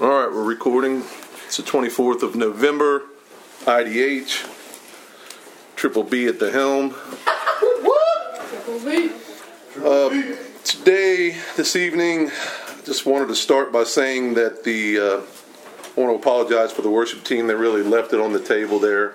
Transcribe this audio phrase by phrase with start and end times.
[0.00, 1.02] All right, we're recording.
[1.46, 3.02] It's the 24th of November.
[3.64, 4.46] IDH.
[5.74, 6.94] Triple B at the helm.
[9.84, 15.00] Uh, today, this evening, I just wanted to start by saying that the.
[15.00, 15.02] Uh,
[15.96, 17.48] I want to apologize for the worship team.
[17.48, 19.14] They really left it on the table there.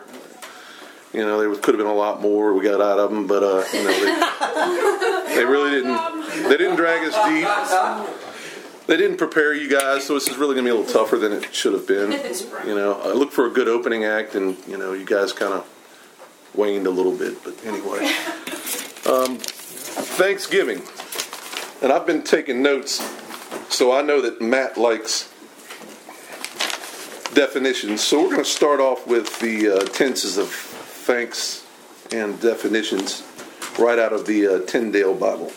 [1.14, 3.42] You know, there could have been a lot more we got out of them, but
[3.42, 6.50] uh, you know, they, they really didn't.
[6.50, 8.23] They didn't drag us deep
[8.88, 11.18] they didn't prepare you guys, so this is really going to be a little tougher
[11.18, 12.12] than it should have been.
[12.66, 15.54] You know, I look for a good opening act, and you know, you guys kind
[15.54, 15.68] of
[16.56, 18.12] waned a little bit, but anyway.
[19.06, 20.82] Um, Thanksgiving,
[21.82, 23.04] and I've been taking notes,
[23.68, 25.34] so I know that Matt likes
[27.34, 28.02] definitions.
[28.02, 31.66] So we're going to start off with the uh, tenses of thanks
[32.14, 33.24] and definitions
[33.78, 35.52] right out of the uh, Tyndale Bible.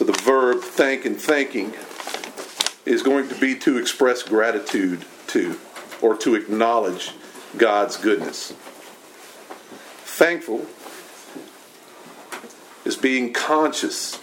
[0.00, 1.74] So the verb thank and thanking
[2.86, 5.60] is going to be to express gratitude to
[6.00, 7.12] or to acknowledge
[7.58, 8.54] God's goodness.
[10.06, 10.64] Thankful
[12.86, 14.18] is being conscious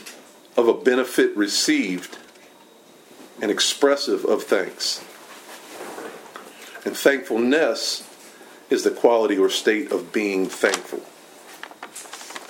[0.57, 2.17] of a benefit received
[3.39, 5.05] and expressive of thanks.
[6.85, 8.01] And thankfulness
[8.71, 11.03] is the quality or state of being thankful.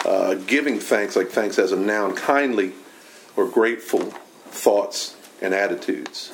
[0.10, 2.72] Uh, giving thanks, like thanks as a noun, kindly
[3.38, 4.02] or grateful
[4.50, 6.34] thoughts and attitudes.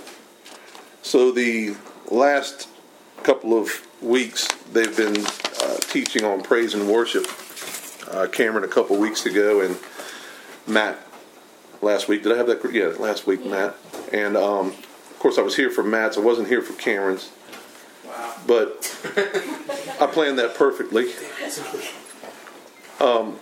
[1.02, 1.76] So the
[2.10, 2.70] last
[3.24, 5.26] couple of weeks they've been
[5.62, 7.28] uh, teaching on praise and worship.
[8.10, 9.78] Uh, Cameron a couple weeks ago and
[10.66, 10.98] Matt
[11.82, 12.24] last week.
[12.24, 12.72] Did I have that?
[12.72, 13.76] Yeah, last week, Matt.
[14.12, 16.18] And um, of course, I was here for Matt's.
[16.18, 17.30] I wasn't here for Cameron's.
[18.06, 18.36] Wow.
[18.48, 18.98] But
[20.00, 21.12] I planned that perfectly.
[23.00, 23.40] Um,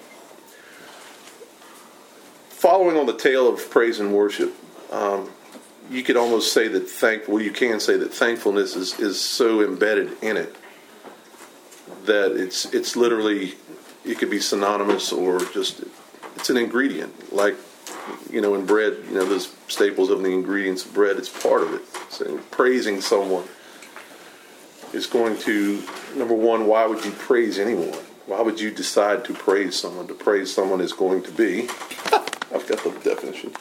[2.62, 4.54] following on the tale of praise and worship,
[4.92, 5.28] um,
[5.90, 7.34] you could almost say that thankful.
[7.34, 10.56] Well, you can say that thankfulness is, is so embedded in it
[12.06, 13.56] that it's it's literally
[14.06, 15.84] it could be synonymous or just
[16.36, 17.34] it's an ingredient.
[17.34, 17.56] Like
[18.30, 21.18] you know, in bread, you know, those staples of the ingredients of bread.
[21.18, 21.82] It's part of it.
[22.10, 23.46] So praising someone
[24.94, 25.82] is going to
[26.16, 26.68] number one.
[26.68, 27.98] Why would you praise anyone?
[28.28, 30.08] Why would you decide to praise someone?
[30.08, 31.68] To praise someone is going to be
[32.54, 33.54] I've got the definition.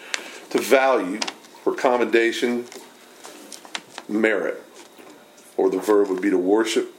[0.51, 1.21] To value
[1.63, 2.67] for commendation,
[4.09, 4.63] merit,
[5.57, 6.93] or the verb would be to worship,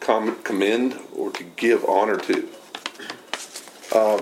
[0.00, 2.48] commend, or to give honor to.
[3.94, 4.20] Um,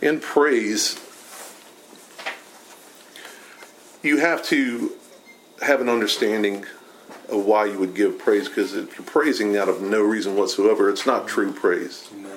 [0.00, 0.98] in praise,
[4.02, 4.92] you have to
[5.62, 6.64] have an understanding
[7.28, 10.88] of why you would give praise because if you're praising out of no reason whatsoever,
[10.88, 12.08] it's not true praise.
[12.14, 12.27] Amen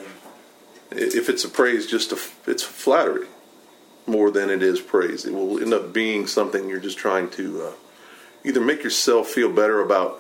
[0.92, 2.20] if it's a praise, just a,
[2.50, 3.28] it's flattery
[4.06, 5.26] more than it is praise.
[5.26, 7.72] It will end up being something you're just trying to uh,
[8.44, 10.20] either make yourself feel better about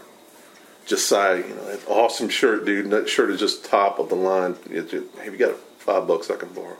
[0.85, 2.89] Josiah, you know, that awesome shirt, dude.
[2.89, 4.55] That shirt is just top of the line.
[4.69, 6.77] Just, have you got five bucks I can borrow?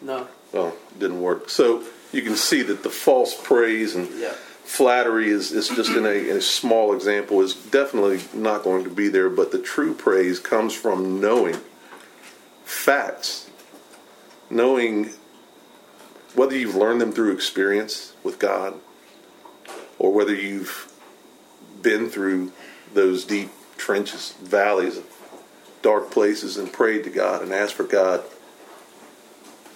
[0.00, 0.28] No.
[0.52, 1.50] Well, it didn't work.
[1.50, 1.82] So
[2.12, 4.32] you can see that the false praise and yeah.
[4.64, 8.90] flattery is, is just in a, in a small example is definitely not going to
[8.90, 9.28] be there.
[9.28, 11.56] But the true praise comes from knowing–
[12.66, 13.48] facts,
[14.50, 15.10] knowing
[16.34, 18.74] whether you've learned them through experience with God
[19.98, 20.92] or whether you've
[21.80, 22.52] been through
[22.92, 25.00] those deep trenches, valleys,
[25.80, 28.24] dark places, and prayed to God and asked for God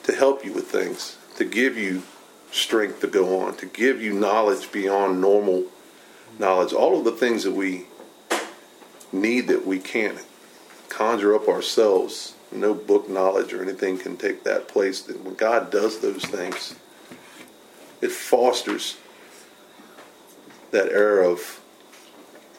[0.02, 2.02] to help you with things, to give you
[2.50, 5.64] strength to go on, to give you knowledge beyond normal
[6.38, 7.86] knowledge, all of the things that we
[9.12, 10.18] need that we can't
[10.88, 15.08] conjure up ourselves no book knowledge or anything can take that place.
[15.08, 16.74] And when God does those things,
[18.00, 18.96] it fosters
[20.70, 21.60] that air of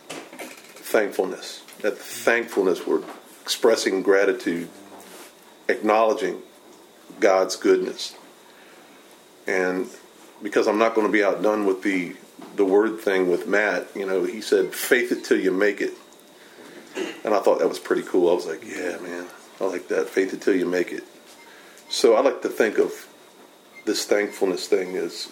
[0.09, 1.63] thankfulness.
[1.81, 3.03] That thankfulness, we're
[3.41, 4.69] expressing gratitude,
[5.67, 6.41] acknowledging
[7.19, 8.15] God's goodness.
[9.47, 9.87] And
[10.41, 12.15] because I'm not going to be outdone with the
[12.55, 15.93] the word thing with Matt, you know, he said, "Faith it till you make it,"
[17.23, 18.29] and I thought that was pretty cool.
[18.29, 19.27] I was like, "Yeah, man,
[19.61, 20.09] I like that.
[20.09, 21.03] Faith until you make it.
[21.89, 23.07] So I like to think of
[23.85, 25.29] this thankfulness thing as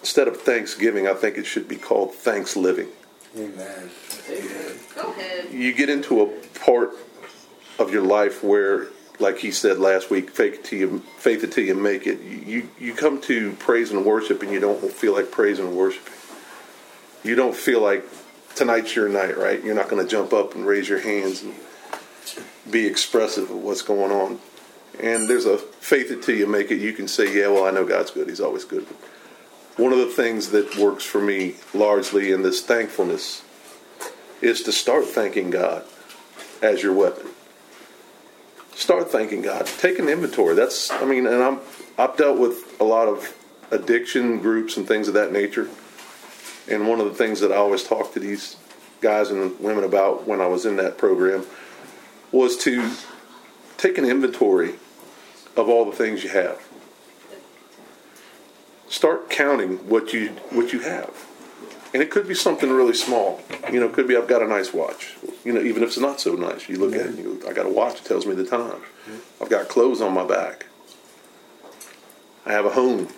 [0.00, 2.88] instead of Thanksgiving, I think it should be called thanks living.
[3.36, 3.90] Amen.
[4.94, 5.52] Go ahead.
[5.52, 6.26] You get into a
[6.60, 6.94] part
[7.78, 8.88] of your life where,
[9.18, 12.20] like he said last week, faith it till you, faith until you make it.
[12.20, 16.14] You you come to praise and worship, and you don't feel like praising and worshiping.
[17.22, 18.04] You don't feel like
[18.54, 19.62] tonight's your night, right?
[19.62, 21.54] You're not going to jump up and raise your hands and
[22.70, 24.38] be expressive of what's going on
[25.00, 26.80] And there's a faith it till you make it.
[26.80, 28.28] You can say, yeah, well, I know God's good.
[28.28, 28.84] He's always good.
[29.76, 33.44] One of the things that works for me largely in this thankfulness
[34.40, 35.84] is to start thanking God
[36.60, 37.28] as your weapon.
[38.74, 39.66] Start thanking God.
[39.66, 40.54] Take an inventory.
[40.54, 41.60] That's, I mean, and I'm,
[41.96, 43.36] I've dealt with a lot of
[43.70, 45.68] addiction groups and things of that nature.
[46.68, 48.56] And one of the things that I always talk to these
[49.00, 51.46] guys and women about when I was in that program
[52.32, 52.90] was to
[53.76, 54.74] take an inventory
[55.56, 56.62] of all the things you have.
[58.88, 61.26] Start counting what you what you have.
[61.94, 63.40] And it could be something really small.
[63.72, 65.14] You know, it could be I've got a nice watch.
[65.44, 67.52] You know, even if it's not so nice, you look at it and you I
[67.52, 68.80] got a watch that tells me the time.
[69.40, 70.66] I've got clothes on my back.
[72.44, 73.08] I have a home.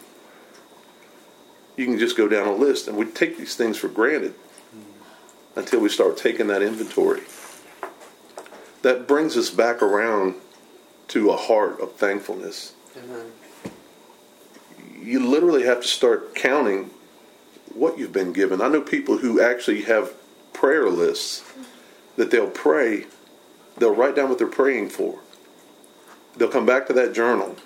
[1.77, 4.35] You can just go down a list, and we take these things for granted
[5.57, 7.23] until we start taking that inventory.
[8.83, 10.35] That brings us back around
[11.09, 12.73] to a heart of thankfulness.
[12.97, 13.33] Amen.
[15.03, 16.91] You literally have to start counting
[17.75, 18.61] what you've been given.
[18.61, 20.13] I know people who actually have
[20.53, 21.45] prayer lists
[22.17, 23.07] that they'll pray,
[23.79, 25.19] they'll write down what they're praying for.
[26.37, 27.57] They'll come back to that journal,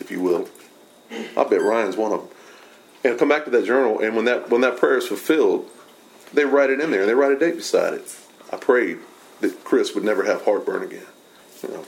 [0.00, 0.48] if you will.
[1.36, 2.28] I bet Ryan's one of them.
[3.04, 5.68] And come back to that journal, and when that when that prayer is fulfilled,
[6.32, 8.16] they write it in there and they write a date beside it.
[8.52, 8.98] I prayed
[9.42, 11.06] that Chris would never have heartburn again.
[11.62, 11.84] You know,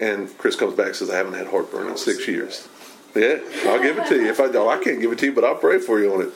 [0.00, 2.68] And Chris comes back and says, I haven't had heartburn in six years.
[3.14, 4.28] Yeah, I'll give it to you.
[4.28, 6.22] If I don't, I can't give it to you, but I'll pray for you on
[6.22, 6.32] it.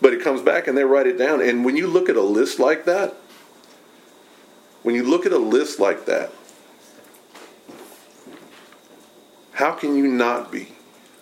[0.00, 1.40] But it comes back and they write it down.
[1.40, 3.16] And when you look at a list like that,
[4.82, 6.30] when you look at a list like that,
[9.52, 10.74] how can you not be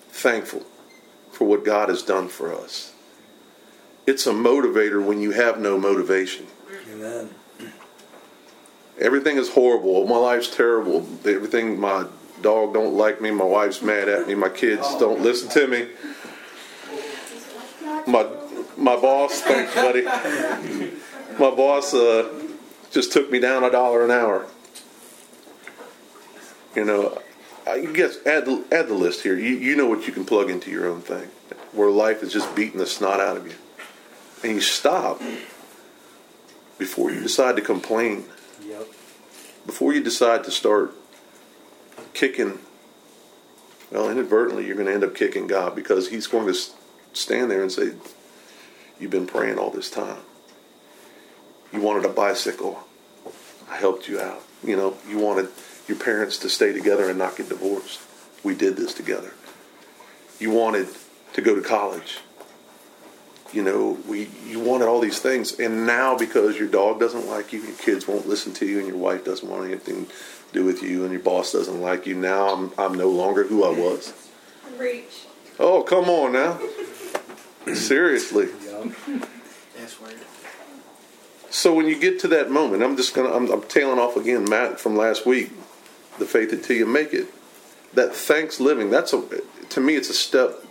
[0.08, 0.64] thankful
[1.32, 2.92] for what God has done for us?
[4.06, 6.46] It's a motivator when you have no motivation.
[6.92, 7.30] Amen.
[8.98, 10.06] Everything is horrible.
[10.06, 11.06] My life's terrible.
[11.24, 12.06] Everything my
[12.42, 13.30] dog don't like me.
[13.30, 14.34] My wife's mad at me.
[14.34, 15.88] My kids don't listen to me.
[18.06, 18.26] My
[18.76, 20.04] my boss, thanks, buddy.
[21.38, 22.28] My boss uh,
[22.90, 24.46] just took me down a dollar an hour.
[26.76, 27.20] You know,
[27.66, 29.38] I guess add the, add the list here.
[29.38, 31.28] You you know what you can plug into your own thing,
[31.72, 33.54] where life is just beating the snot out of you,
[34.42, 35.20] and you stop
[36.78, 38.24] before you decide to complain.
[38.66, 38.86] Yep.
[39.66, 40.94] Before you decide to start
[42.12, 42.58] kicking,
[43.90, 46.58] well, inadvertently, you're going to end up kicking God because He's going to
[47.12, 47.92] stand there and say,
[49.00, 50.20] You've been praying all this time.
[51.72, 52.86] You wanted a bicycle.
[53.68, 54.42] I helped you out.
[54.62, 55.48] You know, you wanted
[55.88, 58.00] your parents to stay together and not get divorced.
[58.44, 59.32] We did this together.
[60.38, 60.88] You wanted
[61.32, 62.18] to go to college.
[63.54, 67.52] You know, we you wanted all these things, and now because your dog doesn't like
[67.52, 70.12] you, your kids won't listen to you, and your wife doesn't want anything to
[70.54, 72.14] do with you and your boss doesn't like you.
[72.14, 74.14] Now I'm I'm no longer who I was.
[74.78, 75.26] Reach.
[75.58, 76.58] Oh, come on now.
[77.74, 78.46] Seriously.
[79.76, 80.18] That's weird.
[81.50, 84.48] So when you get to that moment, I'm just gonna I'm, I'm tailing off again,
[84.48, 85.50] Matt from last week.
[86.18, 87.26] The faith until you make it.
[87.94, 88.90] That thanks living.
[88.90, 89.22] That's a
[89.70, 89.96] to me.
[89.96, 90.64] It's a step.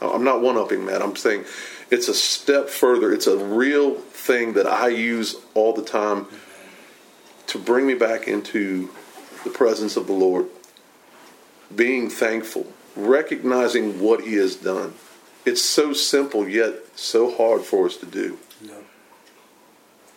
[0.00, 1.00] I'm not one upping Matt.
[1.00, 1.44] I'm saying
[1.92, 3.12] it's a step further.
[3.12, 6.26] It's a real thing that I use all the time
[7.48, 8.88] to bring me back into
[9.44, 10.46] the presence of the Lord,
[11.76, 12.66] being thankful,
[12.96, 14.94] recognizing what He has done.
[15.44, 18.38] It's so simple yet so hard for us to do.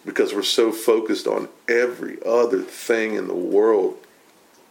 [0.05, 3.97] Because we're so focused on every other thing in the world.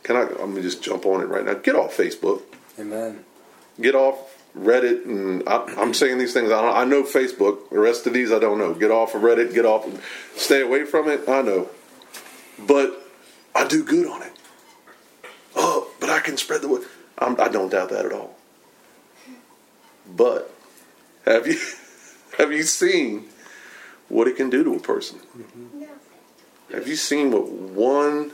[0.05, 0.23] Can I?
[0.23, 1.55] Let me just jump on it right now.
[1.55, 2.43] Get off Facebook.
[2.79, 3.25] Amen.
[3.81, 6.51] Get off Reddit, and I, am saying these things.
[6.51, 7.71] I, I know Facebook.
[7.71, 8.75] The rest of these I don't know.
[8.75, 9.53] Get off of Reddit.
[9.53, 9.87] Get off.
[10.37, 11.29] Stay away from it.
[11.29, 11.69] I know,
[12.59, 13.11] but
[13.55, 14.35] I do good on it
[15.57, 16.83] oh, but I can spread the word.
[17.19, 18.37] I'm, I do not doubt that at all.
[20.07, 20.53] But
[21.25, 21.59] have you
[22.39, 23.29] have you seen
[24.09, 25.21] what it can do to a person?
[25.37, 25.85] Mm-hmm.
[26.73, 28.33] Have you seen what one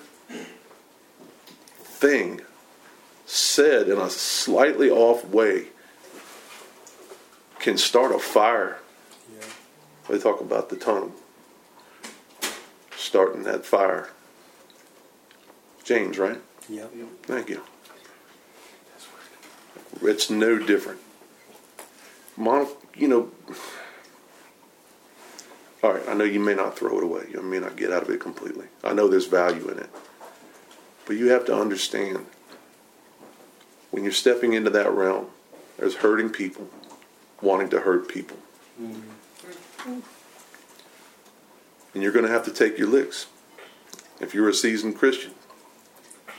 [1.82, 2.40] thing
[3.26, 5.66] said in a slightly off way
[7.61, 8.79] can start a fire?
[9.33, 9.47] Yeah.
[10.09, 11.12] They talk about the tongue
[12.97, 14.11] starting that fire.
[15.85, 16.40] James, right?
[16.69, 16.93] Yep.
[17.23, 17.62] Thank you.
[20.02, 21.00] It's no different.
[22.37, 23.31] Mon- you know,
[25.83, 27.26] all right, I know you may not throw it away.
[27.33, 28.67] You may not get out of it completely.
[28.85, 29.90] I know there's value in it.
[31.07, 32.26] But you have to understand
[33.90, 35.26] when you're stepping into that realm,
[35.76, 36.69] there's hurting people
[37.42, 38.37] wanting to hurt people.
[38.80, 40.00] Mm-hmm.
[41.94, 43.26] And you're going to have to take your licks
[44.20, 45.32] if you're a seasoned Christian.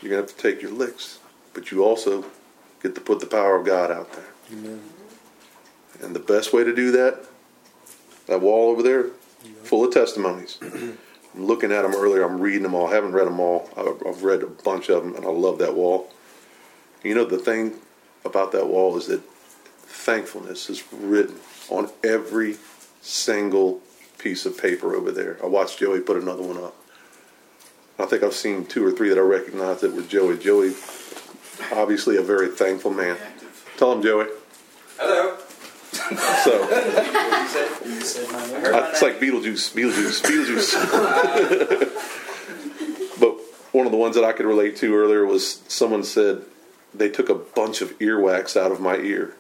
[0.02, 1.20] you're going to have to take your licks,
[1.54, 2.26] but you also
[2.82, 4.30] get to put the power of God out there.
[4.52, 4.82] Amen.
[6.02, 7.26] And the best way to do that,
[8.28, 9.08] that wall over there,
[9.64, 10.58] full of testimonies.
[10.62, 12.24] I'm looking at them earlier.
[12.24, 12.88] I'm reading them all.
[12.88, 13.70] I haven't read them all.
[13.78, 16.12] I've read a bunch of them, and I love that wall.
[17.04, 17.76] You know, the thing
[18.26, 19.22] about that wall is that
[20.02, 21.36] thankfulness is written
[21.70, 22.58] on every
[23.02, 23.82] single
[24.18, 25.38] piece of paper over there.
[25.44, 26.76] I watched Joey put another one up.
[28.00, 30.38] I think I've seen two or three that I recognize that were Joey.
[30.38, 30.74] Joey,
[31.72, 33.18] obviously a very thankful man.
[33.78, 34.26] Tell him, Joey.
[34.98, 35.38] Hello.
[35.92, 36.68] So,
[37.84, 40.74] it's like Beetlejuice, Beetlejuice, Beetlejuice.
[43.20, 43.38] but
[43.72, 46.44] one of the ones that I could relate to earlier was someone said
[46.94, 49.36] they took a bunch of earwax out of my ear.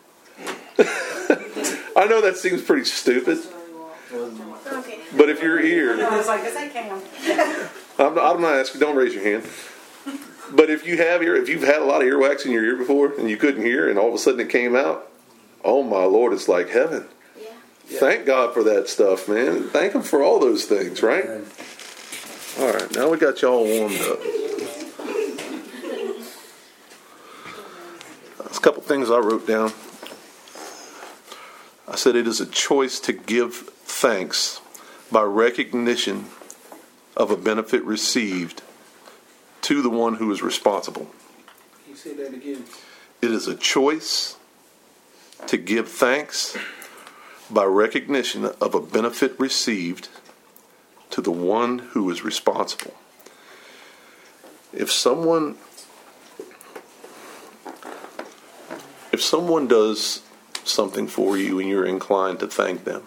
[1.95, 3.39] I know that seems pretty stupid.
[5.15, 5.93] But if your ear,
[7.99, 8.81] I'm not, I'm not asking.
[8.81, 9.43] Don't raise your hand.
[10.51, 12.75] But if you have ear, if you've had a lot of earwax in your ear
[12.75, 15.09] before and you couldn't hear, and all of a sudden it came out,
[15.63, 17.05] oh my lord, it's like heaven.
[17.89, 17.99] Yeah.
[17.99, 19.63] Thank God for that stuff, man.
[19.69, 21.25] Thank Him for all those things, right?
[22.59, 24.19] All right, now we got y'all warmed up.
[28.39, 29.71] There's a couple things I wrote down.
[31.91, 34.61] I said it is a choice to give thanks
[35.11, 36.27] by recognition
[37.17, 38.61] of a benefit received
[39.63, 41.07] to the one who is responsible.
[41.83, 42.63] Can you say that again?
[43.21, 44.37] It is a choice
[45.47, 46.57] to give thanks
[47.49, 50.07] by recognition of a benefit received
[51.09, 52.93] to the one who is responsible.
[54.71, 55.57] If someone
[59.11, 60.21] if someone does
[60.65, 63.03] something for you and you're inclined to thank them,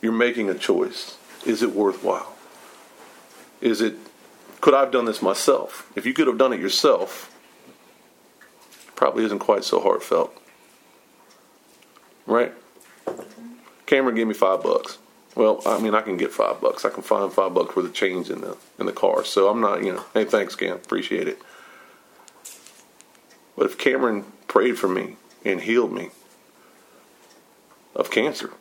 [0.00, 1.18] you're making a choice.
[1.44, 2.34] Is it worthwhile?
[3.60, 3.94] Is it,
[4.60, 5.90] could I have done this myself?
[5.96, 7.32] If you could have done it yourself,
[8.94, 10.36] probably isn't quite so heartfelt.
[12.26, 12.52] Right?
[13.86, 14.98] Cameron gave me five bucks.
[15.36, 16.84] Well, I mean, I can get five bucks.
[16.84, 19.22] I can find five bucks worth of change in the in the car.
[19.24, 21.38] So I'm not, you know, hey, thanks, Cam, appreciate it.
[23.56, 26.10] But if Cameron prayed for me and healed me
[27.94, 28.52] of cancer,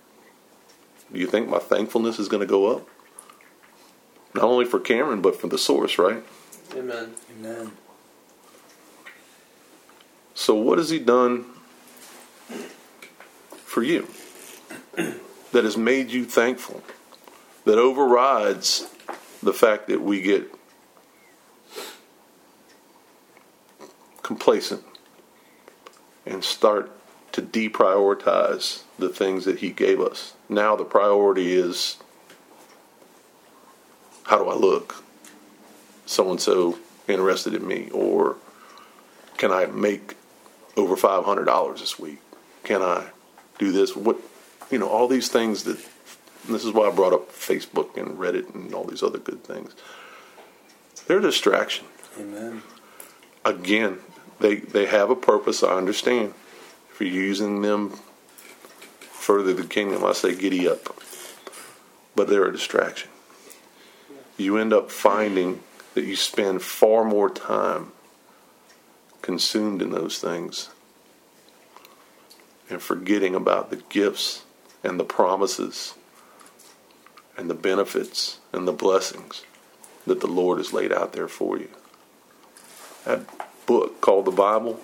[1.11, 2.87] do you think my thankfulness is going to go up?
[4.33, 6.23] Not only for Cameron, but for the source, right?
[6.75, 7.13] Amen.
[7.31, 7.71] Amen.
[10.33, 11.45] So, what has he done
[13.49, 14.07] for you
[14.95, 16.83] that has made you thankful,
[17.63, 18.89] that overrides
[19.41, 20.53] the fact that we get
[24.21, 24.83] complacent
[26.25, 26.91] and start
[27.33, 30.33] to deprioritize the things that he gave us?
[30.49, 31.97] Now, the priority is
[34.23, 35.03] how do I look?
[36.05, 36.77] So and so
[37.07, 38.37] interested in me, or
[39.37, 40.15] can I make
[40.77, 42.19] over five hundred dollars this week?
[42.63, 43.07] Can I
[43.57, 43.95] do this?
[43.95, 44.17] What
[44.71, 45.77] you know, all these things that.
[46.47, 49.73] this is why I brought up Facebook and Reddit and all these other good things.
[51.07, 51.85] They're a distraction.
[52.19, 52.63] Amen.
[53.43, 53.99] Again,
[54.39, 55.63] they they have a purpose.
[55.63, 56.33] I understand.
[56.91, 57.99] If you're using them
[58.99, 60.95] further the kingdom, I say giddy up.
[62.15, 63.09] But they're a distraction
[64.37, 65.61] you end up finding
[65.93, 67.91] that you spend far more time
[69.21, 70.69] consumed in those things
[72.69, 74.43] and forgetting about the gifts
[74.83, 75.93] and the promises
[77.37, 79.43] and the benefits and the blessings
[80.05, 81.69] that the Lord has laid out there for you.
[83.05, 83.21] That
[83.65, 84.79] book called the Bible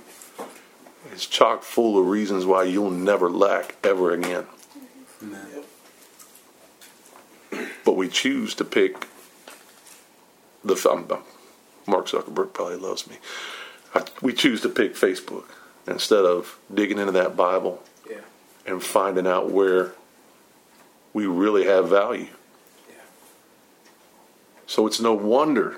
[1.13, 4.45] is chock full of reasons why you'll never lack ever again.
[5.21, 5.63] Amen.
[7.83, 9.07] But we choose to pick
[10.63, 11.07] the um,
[11.87, 13.17] Mark Zuckerberg probably loves me.
[13.93, 15.45] I, we choose to pick Facebook
[15.87, 18.17] instead of digging into that Bible yeah.
[18.65, 19.93] and finding out where
[21.13, 22.27] we really have value.
[22.87, 22.95] Yeah.
[24.67, 25.77] So it's no wonder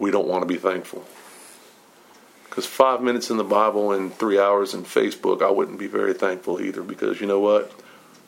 [0.00, 1.04] we don't want to be thankful.
[2.44, 6.14] Because five minutes in the Bible and three hours in Facebook, I wouldn't be very
[6.14, 6.82] thankful either.
[6.82, 7.72] Because you know what?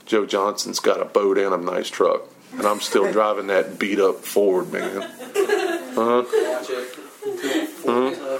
[0.07, 4.01] Joe Johnson's got a boat and a nice truck and I'm still driving that beat
[4.01, 5.11] up Ford, man.
[5.95, 6.25] Huh?
[7.85, 8.39] Huh?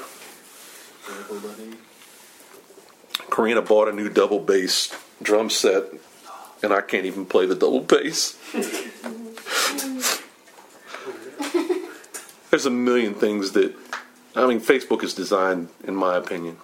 [3.31, 5.85] Karina bought a new double bass drum set,
[6.63, 8.39] and I can't even play the double bass.
[12.63, 13.75] There's a million things that,
[14.37, 16.59] I mean, Facebook is designed, in my opinion.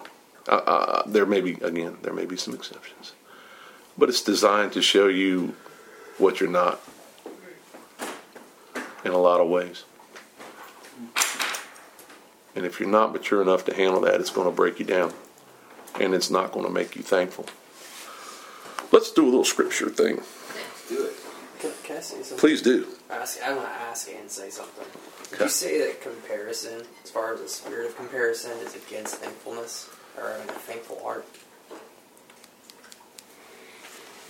[0.47, 3.11] Uh, uh, there may be, again, there may be some exceptions,
[3.97, 5.57] but it's designed to show you
[6.17, 6.79] what you're not
[9.03, 9.83] in a lot of ways.
[12.55, 15.11] And if you're not mature enough to handle that, it's going to break you down.
[15.99, 17.45] And it's not going to make you thankful.
[18.93, 20.21] Let's do a little scripture thing.
[20.87, 21.28] Do it.
[21.59, 22.37] Can, can I say something?
[22.37, 22.87] Please do.
[23.09, 24.85] Ask, I want to ask and say something.
[25.29, 25.43] Did Okay.
[25.45, 30.29] you say that comparison, as far as the spirit of comparison, is against thankfulness or
[30.29, 31.25] having a thankful heart?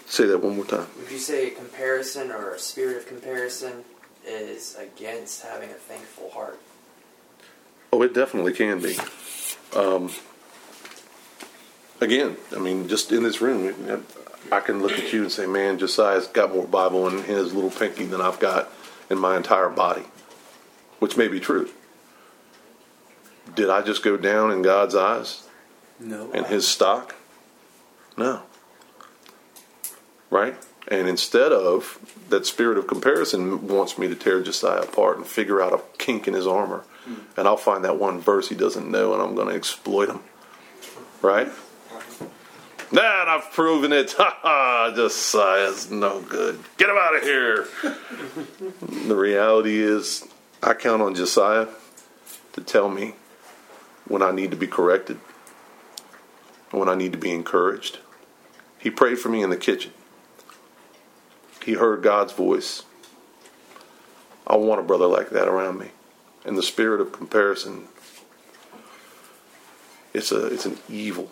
[0.08, 0.88] Say that one more time.
[0.98, 3.84] Would you say comparison or a spirit of comparison
[4.26, 6.60] is against having a thankful heart?
[7.94, 8.98] Oh, it definitely can be.
[9.76, 10.10] Um,
[12.02, 14.04] again, I mean, just in this room,
[14.52, 17.70] I can look at you and say, man, Josiah's got more Bible in his little
[17.70, 18.72] pinky than I've got
[19.10, 20.04] in my entire body,
[21.00, 21.70] which may be true.
[23.56, 25.48] Did I just go down in God's eyes
[26.00, 26.30] No.
[26.34, 27.16] and his stock?
[28.18, 28.44] No.
[30.30, 30.56] Right?
[30.88, 35.62] And instead of that spirit of comparison wants me to tear Josiah apart and figure
[35.62, 36.84] out a kink in his armor.
[37.06, 37.16] Hmm.
[37.38, 40.20] And I'll find that one verse he doesn't know and I'm going to exploit him.
[41.22, 41.50] Right?
[42.92, 44.12] That I've proven it.
[44.18, 44.94] Ha ha!
[44.96, 46.60] Josiah's no good.
[46.78, 47.68] Get him out of here.
[49.08, 50.28] the reality is,
[50.62, 51.68] I count on Josiah
[52.54, 53.14] to tell me
[54.08, 55.20] when I need to be corrected,
[56.72, 58.00] when I need to be encouraged.
[58.80, 59.92] He prayed for me in the kitchen.
[61.64, 62.84] He heard God's voice.
[64.48, 65.92] I want a brother like that around me.
[66.46, 67.88] And the spirit of comparison,
[70.14, 71.30] it's a it's an evil,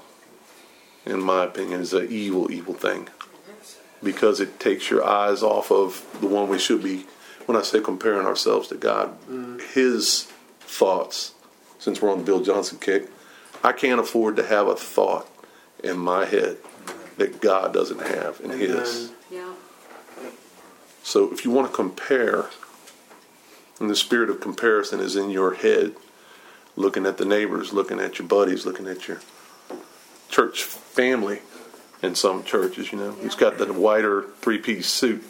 [1.11, 3.09] in my opinion, is an evil, evil thing.
[4.03, 7.05] Because it takes your eyes off of the one we should be,
[7.45, 9.15] when I say comparing ourselves to God,
[9.73, 10.23] his
[10.59, 11.33] thoughts,
[11.79, 13.09] since we're on the Bill Johnson kick,
[13.63, 15.27] I can't afford to have a thought
[15.83, 16.57] in my head
[17.17, 19.11] that God doesn't have in his.
[19.31, 19.53] Yeah.
[21.01, 22.49] So if you want to compare,
[23.79, 25.95] and the spirit of comparison is in your head,
[26.75, 29.21] looking at the neighbors, looking at your buddies, looking at your
[30.37, 31.39] church family
[32.03, 35.23] in some churches, you know, who's got the wider three piece suit,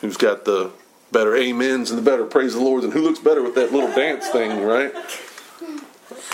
[0.00, 0.72] who's got the
[1.12, 3.94] better amens and the better praise the Lord, and who looks better with that little
[3.94, 4.92] dance thing, right?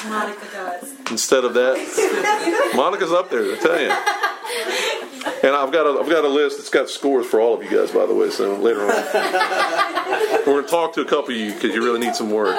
[0.06, 0.94] Monica does.
[1.10, 3.90] Instead of that, Monica's up there, I tell you.
[5.46, 6.60] And I've got a I've got a list.
[6.60, 8.30] It's got scores for all of you guys, by the way.
[8.30, 8.88] So later on,
[10.46, 12.56] we're going to talk to a couple of you because you really need some work.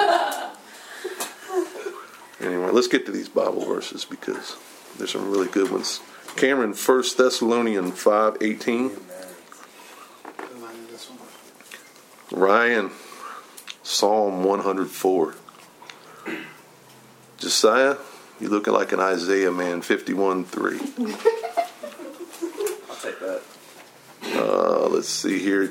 [2.40, 4.56] Anyway, let's get to these Bible verses because
[4.98, 6.00] there's some really good ones.
[6.36, 8.86] Cameron, First Thessalonians five eighteen.
[8.86, 9.00] Of
[10.90, 12.40] this one.
[12.40, 12.90] Ryan,
[13.82, 15.34] Psalm 104.
[17.38, 17.96] Josiah,
[18.40, 20.78] you looking like an Isaiah man, 51 3.
[20.78, 20.80] I'll
[22.96, 23.42] take that.
[24.34, 25.70] Uh, let's see here.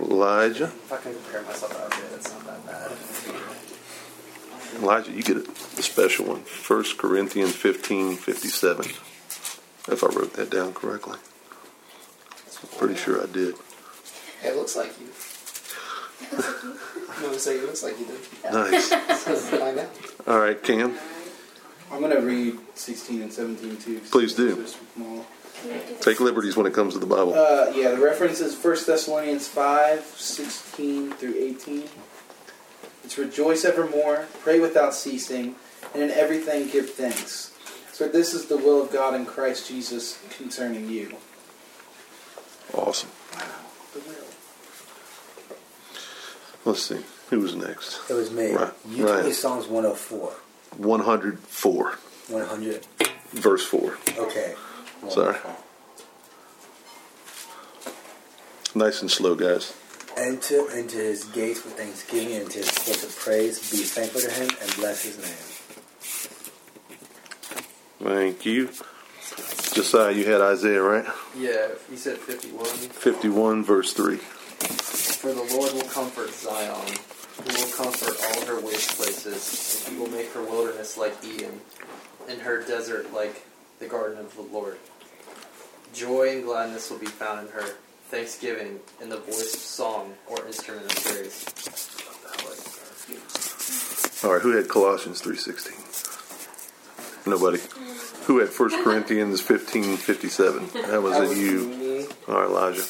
[0.00, 0.64] Elijah.
[0.64, 3.42] If I can compare myself to Isaiah, that's not that bad.
[4.76, 6.40] Elijah, you get a, a special one.
[6.40, 8.84] 1 Corinthians 15 57.
[9.88, 11.18] If I wrote that down correctly.
[12.78, 13.54] Pretty sure I did.
[14.42, 15.06] It looks like you.
[16.32, 18.52] I'm gonna say it looks like you did.
[18.52, 18.92] Nice.
[20.26, 20.96] All right, Cam.
[21.92, 24.00] I'm going to read 16 and 17 too.
[24.10, 24.66] Please do.
[26.00, 27.34] Take liberties when it comes to the Bible.
[27.34, 31.84] Uh, yeah, the reference is 1 Thessalonians 5, 16 through 18.
[33.06, 35.54] It's rejoice evermore, pray without ceasing,
[35.94, 37.50] and in everything give thanks.
[37.92, 41.16] For this is the will of God in Christ Jesus concerning you.
[42.74, 43.10] Awesome.
[43.32, 43.42] Wow,
[43.94, 44.26] the will.
[46.64, 46.98] Let's see.
[47.30, 48.00] Who was next?
[48.10, 48.50] It was me.
[48.52, 49.32] Right, You told me right.
[49.32, 50.32] Psalms 104.
[50.76, 51.84] 104,
[52.28, 52.86] 100.
[53.30, 53.98] verse 4.
[54.18, 54.54] Okay.
[55.08, 55.36] Sorry.
[58.74, 59.72] Nice and slow, guys.
[60.16, 63.70] Enter into his gates with thanksgiving and into his courts of praise.
[63.70, 65.46] Be thankful to him and bless his name.
[68.02, 68.70] Thank you.
[69.74, 71.04] Josiah, you had Isaiah, right?
[71.36, 72.64] Yeah, he said 51.
[72.64, 74.16] 51, verse 3.
[74.16, 76.96] For the Lord will comfort Zion.
[77.44, 81.60] He will comfort all her waste places, and he will make her wilderness like Eden,
[82.28, 83.44] and her desert like
[83.78, 84.78] the garden of the Lord.
[85.92, 87.76] Joy and gladness will be found in her,
[88.08, 91.44] thanksgiving in the voice of song or instrument of praise.
[94.24, 97.26] All right, who had Colossians 3.16?
[97.26, 97.58] Nobody.
[98.26, 100.68] Who had 1 Corinthians fifteen fifty seven?
[100.88, 101.66] That was in you.
[101.66, 102.06] Me.
[102.28, 102.82] All right, Elijah.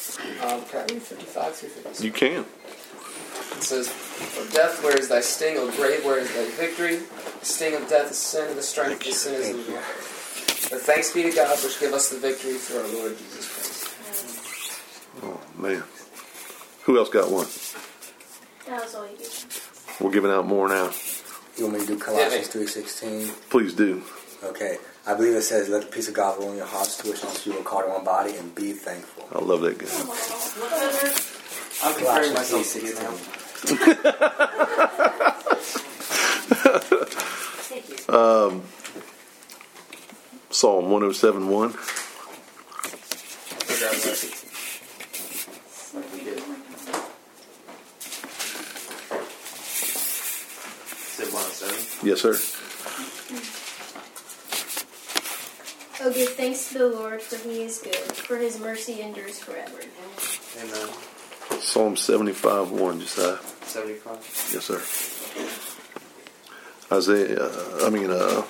[0.43, 2.03] Um, can I read 55 through 56?
[2.03, 2.41] You can.
[2.41, 5.57] It says, For death, where is thy sting?
[5.57, 6.97] O grave, where is thy victory?
[7.39, 9.73] The sting of death is sin, and the strength of sin is evil.
[10.69, 13.56] But thanks be to God, which give us the victory through our Lord Jesus Christ.
[15.57, 15.83] Oh, man.
[16.83, 17.47] Who else got one?
[18.67, 19.29] That was all you did.
[19.99, 20.91] We're giving out more now.
[21.57, 23.31] You want me to do Colossians three sixteen?
[23.49, 24.03] Please do.
[24.43, 24.77] Okay.
[25.07, 27.23] I believe it says, "Let the peace of God rule in your hearts, to which
[27.23, 29.87] also you were called in one body, and be thankful." I love that guy.
[31.83, 33.13] I'm comparing Colossians myself to you now.
[35.57, 35.87] 3:16.
[37.69, 37.95] Thank you.
[40.49, 41.71] Psalm 107.1.
[43.67, 44.19] Grab that.
[45.93, 46.39] Like we did.
[51.17, 51.86] Said 107.
[52.03, 52.37] Yes, sir.
[55.99, 59.79] Oh, give thanks to the Lord, for he is good, for his mercy endures forever.
[60.59, 60.89] Amen.
[61.59, 63.37] Psalm 75.1, Josiah.
[63.63, 64.51] 75.
[64.53, 64.81] Yes, sir.
[66.95, 68.43] Isaiah, uh, I mean, uh,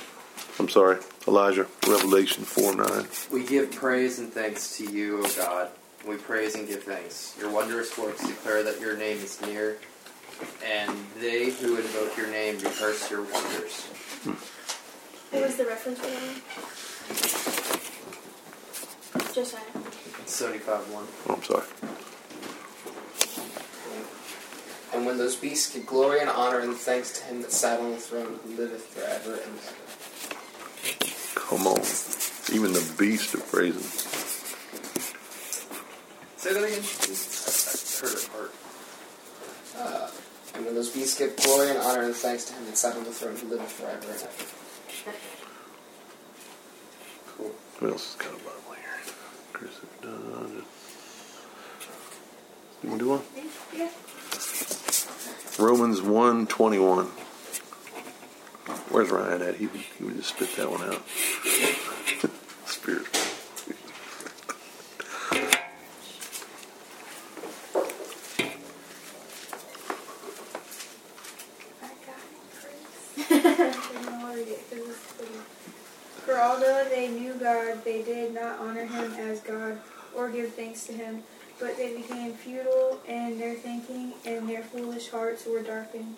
[0.60, 3.08] I'm sorry, Elijah, Revelation 4 9.
[3.32, 5.70] We give praise and thanks to you, O God.
[6.08, 7.36] We praise and give thanks.
[7.40, 9.78] Your wondrous works declare that your name is near,
[10.64, 10.87] and they who invoke
[12.18, 13.86] your name rehearse your wonders.
[15.32, 16.42] What was the reference for that one?
[19.34, 19.62] Josiah.
[20.26, 21.08] 75 1.
[21.28, 21.66] Oh, I'm sorry.
[24.94, 27.92] And when those beasts give glory and honor and thanks to him that sat on
[27.92, 29.76] the throne who liveth forever and ever.
[31.36, 31.82] Come on.
[32.52, 33.84] Even the beast are praising.
[36.38, 36.82] Say that again.
[36.82, 38.02] please.
[38.02, 38.52] I heard it hard.
[39.78, 40.10] Uh,
[40.56, 43.04] and when those beasts give glory and honor and thanks to him that sat on
[43.04, 44.28] the throne who liveth forever and ever.
[47.36, 47.52] Cool.
[47.80, 49.00] What else has got a Bible here?
[49.54, 50.08] Chris, uh,
[52.84, 53.22] you want to do one?
[53.74, 53.90] Yeah.
[55.60, 57.06] Romans 121.
[58.92, 59.56] Where's Ryan at?
[59.56, 61.02] He would, he would just spit that one out.
[62.68, 63.08] Spirit.
[71.82, 73.32] I got it, Chris.
[73.32, 73.34] I
[73.92, 75.42] didn't know where to get through this thing.
[76.26, 79.80] For although they knew God, they did not honor him as God
[80.16, 81.24] or give thanks to him,
[81.60, 86.16] but they became futile in their thinking, and their foolish hearts were darkened.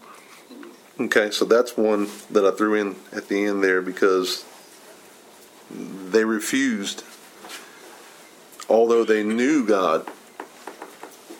[1.00, 4.46] Okay, so that's one that I threw in at the end there because
[5.70, 7.04] they refused,
[8.70, 10.08] although they knew God,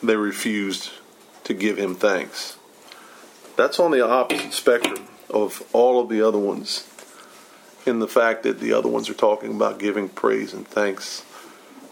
[0.02, 0.90] they refused
[1.44, 2.58] to give him thanks.
[3.56, 6.86] That's on the opposite spectrum of all of the other ones,
[7.86, 11.22] in the fact that the other ones are talking about giving praise and thanks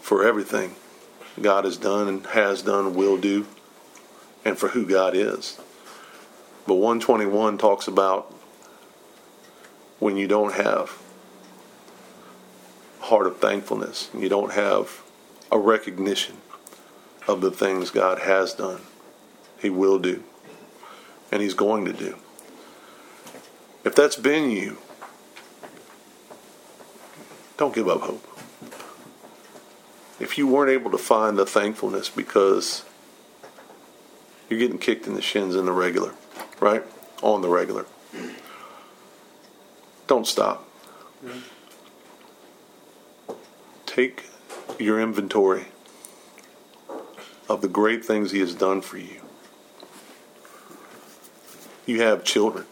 [0.01, 0.75] for everything
[1.41, 3.47] God has done and has done, will do,
[4.43, 5.59] and for who God is.
[6.67, 8.33] But 121 talks about
[9.99, 10.97] when you don't have
[13.01, 15.01] heart of thankfulness, you don't have
[15.51, 16.37] a recognition
[17.27, 18.81] of the things God has done,
[19.59, 20.23] He will do,
[21.31, 22.17] and He's going to do.
[23.83, 24.77] If that's been you,
[27.57, 28.28] don't give up hope.
[30.19, 32.83] If you weren't able to find the thankfulness because
[34.49, 36.13] you're getting kicked in the shins in the regular,
[36.59, 36.83] right?
[37.21, 37.85] On the regular.
[40.07, 40.67] Don't stop.
[43.85, 44.25] Take
[44.77, 45.65] your inventory
[47.47, 49.21] of the great things He has done for you.
[51.85, 52.65] You have children,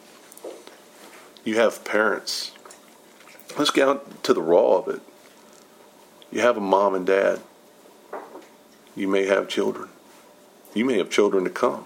[1.43, 2.51] you have parents.
[3.57, 5.01] Let's get out to the raw of it.
[6.31, 7.39] You have a mom and dad.
[8.95, 9.89] You may have children.
[10.73, 11.85] You may have children to come.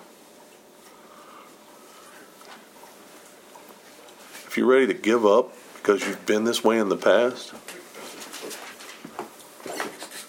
[4.47, 7.53] If you're ready to give up because you've been this way in the past,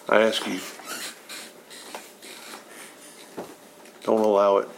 [0.08, 0.60] I ask you,
[4.04, 4.68] don't allow it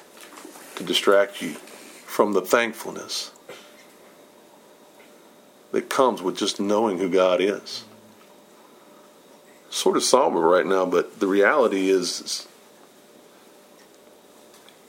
[0.77, 3.33] to distract you from the thankfulness
[5.73, 7.85] that comes with just knowing who God is.
[9.75, 12.47] Sort of somber right now, but the reality is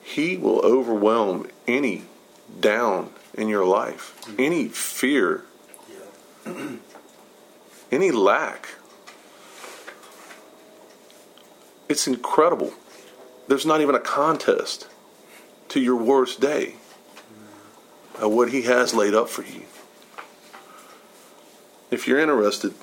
[0.03, 2.03] He will overwhelm any
[2.59, 5.43] down in your life, any fear,
[7.91, 8.75] any lack.
[11.89, 12.71] It's incredible.
[13.47, 14.87] There's not even a contest
[15.69, 16.75] to your worst day
[18.19, 19.63] of what He has laid up for you.
[21.89, 22.75] If you're interested,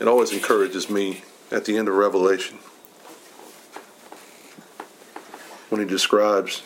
[0.00, 2.58] it always encourages me at the end of Revelation
[5.68, 6.62] when he describes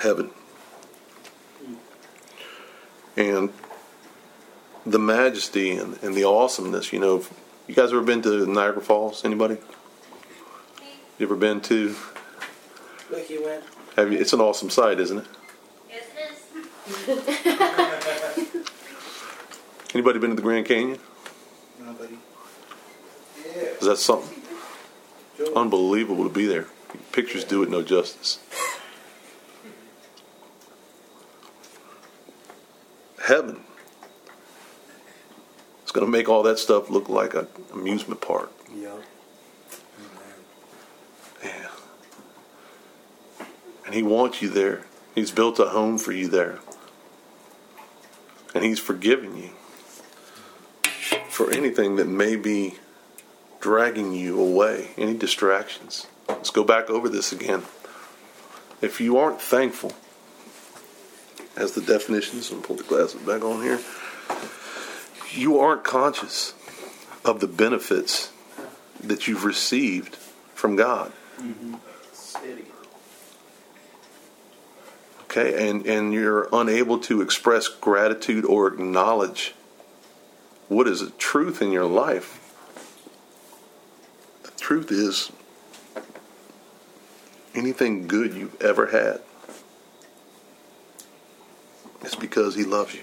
[0.00, 0.30] heaven
[3.16, 3.52] and
[4.86, 6.92] the majesty and, and the awesomeness.
[6.92, 7.24] You know,
[7.66, 9.24] you guys ever been to Niagara Falls?
[9.24, 9.58] Anybody?
[11.18, 11.94] You ever been to?
[13.10, 13.64] Look, you went.
[13.96, 14.18] Have you?
[14.18, 15.26] It's an awesome sight, isn't it?
[15.90, 16.04] Yes,
[17.08, 17.18] it
[18.54, 18.70] is.
[19.94, 21.00] Anybody been to the Grand Canyon?
[23.80, 24.42] Is that something
[25.54, 26.66] unbelievable to be there?
[27.12, 28.38] Pictures do it no justice.
[33.24, 33.60] Heaven.
[35.82, 38.50] It's going to make all that stuff look like an amusement park.
[38.74, 38.96] Yeah.
[41.44, 41.68] Yeah.
[43.86, 44.84] And he wants you there.
[45.14, 46.58] He's built a home for you there.
[48.54, 49.50] And he's forgiven you
[51.28, 52.78] for anything that may be
[53.60, 56.06] dragging you away, any distractions.
[56.28, 57.64] Let's go back over this again.
[58.80, 59.92] If you aren't thankful,
[61.56, 63.80] as the definitions, and pull the glasses back on here,
[65.32, 66.54] you aren't conscious
[67.24, 68.30] of the benefits
[69.02, 70.16] that you've received
[70.54, 71.12] from God.
[72.12, 72.64] City.
[75.24, 79.54] Okay, and, and you're unable to express gratitude or acknowledge
[80.68, 82.47] what is a truth in your life.
[84.68, 85.32] The truth is
[87.54, 89.22] anything good you've ever had.
[92.02, 93.00] It's because he loves you.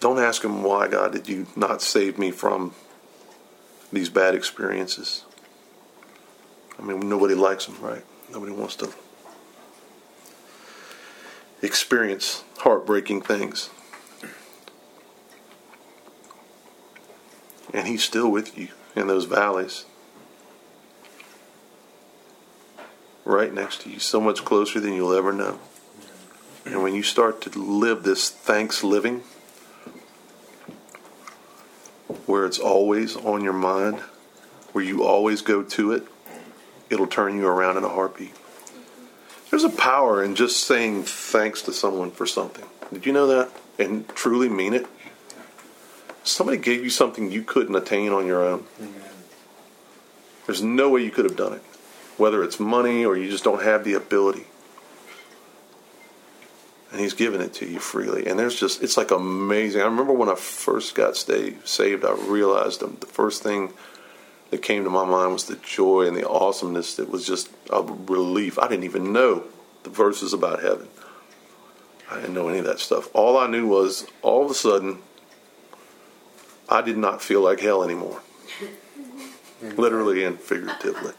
[0.00, 2.74] Don't ask him why, God, did you not save me from
[3.90, 5.24] these bad experiences?
[6.78, 8.04] I mean, nobody likes them, right?
[8.30, 8.92] Nobody wants to
[11.62, 13.70] experience heartbreaking things.
[17.76, 19.84] And he's still with you in those valleys.
[23.26, 25.58] Right next to you, so much closer than you'll ever know.
[26.64, 29.24] And when you start to live this thanks living,
[32.24, 33.98] where it's always on your mind,
[34.72, 36.04] where you always go to it,
[36.88, 38.34] it'll turn you around in a heartbeat.
[39.50, 42.64] There's a power in just saying thanks to someone for something.
[42.90, 43.50] Did you know that?
[43.78, 44.86] And truly mean it?
[46.26, 48.64] Somebody gave you something you couldn't attain on your own.
[50.46, 51.62] There's no way you could have done it.
[52.16, 54.46] Whether it's money or you just don't have the ability.
[56.90, 58.26] And he's given it to you freely.
[58.26, 59.82] And there's just, it's like amazing.
[59.82, 63.72] I remember when I first got saved, saved I realized the first thing
[64.50, 67.82] that came to my mind was the joy and the awesomeness that was just a
[67.82, 68.58] relief.
[68.58, 69.44] I didn't even know
[69.84, 70.88] the verses about heaven.
[72.10, 73.08] I didn't know any of that stuff.
[73.14, 74.98] All I knew was all of a sudden
[76.68, 78.20] I did not feel like hell anymore.
[79.62, 79.80] Mm-hmm.
[79.80, 81.12] Literally and figuratively.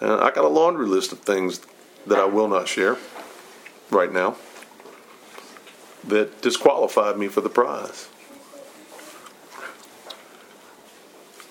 [0.00, 1.60] And I got a laundry list of things
[2.06, 2.96] that I will not share
[3.90, 4.36] right now
[6.04, 8.08] that disqualified me for the prize.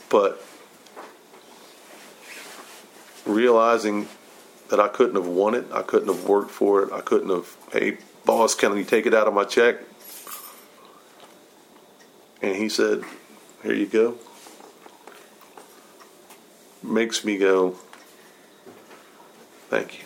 [0.09, 0.41] But
[3.25, 4.07] realizing
[4.69, 7.57] that I couldn't have won it, I couldn't have worked for it, I couldn't have,
[7.71, 9.77] hey, boss, can you take it out of my check?
[12.41, 13.03] And he said,
[13.63, 14.17] here you go.
[16.83, 17.77] Makes me go,
[19.69, 20.05] thank you.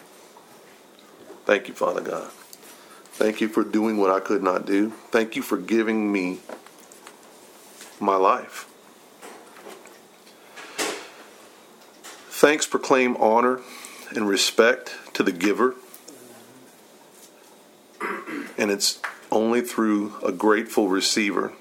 [1.45, 2.29] Thank you, Father God.
[3.11, 4.91] Thank you for doing what I could not do.
[5.11, 6.39] Thank you for giving me
[7.99, 8.65] my life.
[12.29, 13.59] Thanks proclaim honor
[14.15, 15.75] and respect to the giver.
[18.57, 21.53] And it's only through a grateful receiver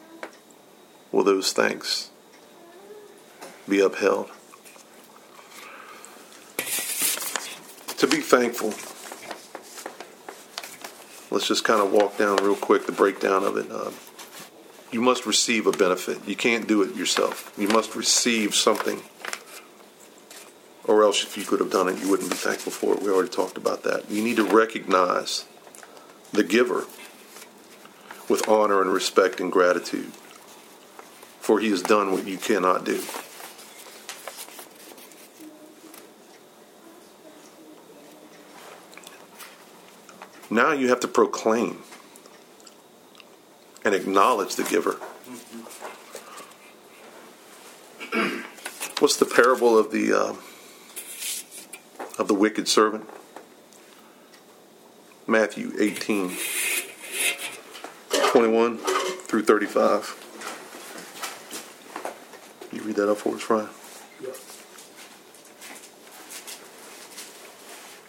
[1.12, 2.10] will those things
[3.68, 4.30] be upheld.
[7.98, 8.68] To be thankful,
[11.30, 13.70] let's just kind of walk down real quick the breakdown of it.
[13.70, 13.90] Uh,
[14.92, 16.26] you must receive a benefit.
[16.26, 17.52] You can't do it yourself.
[17.58, 19.02] You must receive something
[20.88, 23.02] or else if you could have done it, you wouldn't be thankful for it.
[23.02, 24.10] We already talked about that.
[24.10, 25.44] You need to recognize
[26.32, 26.86] the giver
[28.28, 30.10] with honor and respect and gratitude,
[31.48, 33.02] for he has done what you cannot do.
[40.50, 41.78] Now you have to proclaim
[43.82, 44.98] and acknowledge the giver.
[49.00, 50.34] What's the parable of the uh,
[52.18, 53.08] of the wicked servant?
[55.26, 56.36] Matthew 18,
[58.10, 60.27] 21 through 35.
[62.72, 63.68] You read that up for us, Ryan?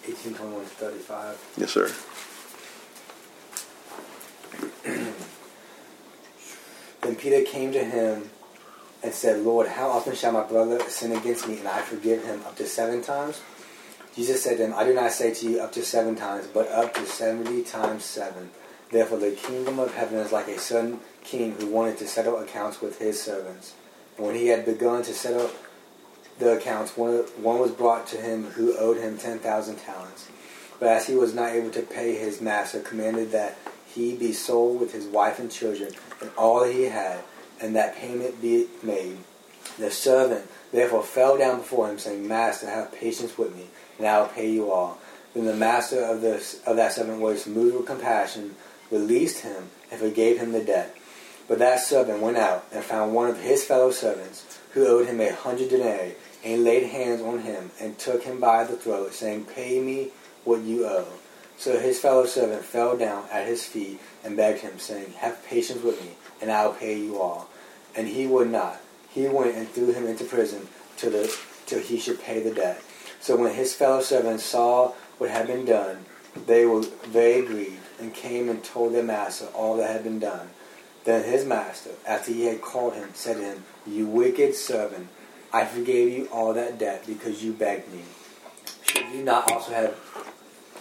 [0.06, 1.38] 1821 to 35.
[1.58, 1.92] Yes, sir.
[7.02, 8.30] Then Peter came to him
[9.02, 12.42] and said, Lord, how often shall my brother sin against me and I forgive him
[12.46, 13.42] up to seven times?
[14.16, 16.68] Jesus said to him, I do not say to you up to seven times, but
[16.68, 18.50] up to seventy times seven.
[18.92, 22.82] Therefore the kingdom of heaven is like a certain king who wanted to settle accounts
[22.82, 23.76] with his servants.
[24.20, 25.52] When he had begun to set up
[26.40, 30.28] the accounts, one, one was brought to him who owed him ten thousand talents.
[30.78, 34.82] But as he was not able to pay his master, commanded that he be sold
[34.82, 37.22] with his wife and children and all he had,
[37.62, 39.20] and that payment be made.
[39.78, 44.20] The servant therefore fell down before him, saying, Master, have patience with me, and I
[44.20, 44.98] will pay you all.
[45.34, 48.56] Then the master of, the, of that servant was moved with compassion,
[48.92, 50.96] released him, and forgave him the debt.
[51.50, 55.20] But that servant went out and found one of his fellow servants, who owed him
[55.20, 56.14] a hundred denarii,
[56.46, 60.10] and laid hands on him, and took him by the throat, saying, Pay me
[60.46, 61.08] what you owe.
[61.58, 65.82] So his fellow servant fell down at his feet and begged him, saying, Have patience
[65.82, 67.50] with me, and I will pay you all.
[67.96, 68.80] And he would not.
[69.10, 71.36] He went and threw him into prison till, the,
[71.66, 72.80] till he should pay the debt.
[73.20, 76.06] So when his fellow servants saw what had been done,
[76.46, 80.50] they were very grieved, and came and told their master all that had been done.
[81.06, 85.08] Then his master, after he had called him, said to him, You wicked servant,
[85.52, 88.04] I forgave you all that debt because you begged me.
[88.84, 89.98] Should you not also have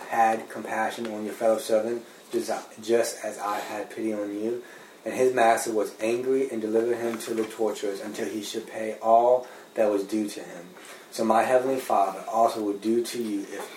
[0.08, 4.62] had compassion on your fellow servant, just, as I had pity on you?
[5.04, 8.96] And his master was angry and delivered him to the torturers until he should pay
[9.00, 10.66] all that was due to him.
[11.10, 13.74] So my heavenly Father also will do to you if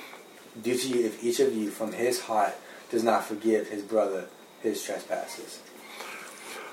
[0.62, 2.54] do to you if each of you from his heart
[2.90, 4.28] does not forgive his brother
[4.62, 5.60] his trespasses.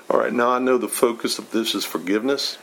[0.09, 2.57] All right, now I know the focus of this is forgiveness,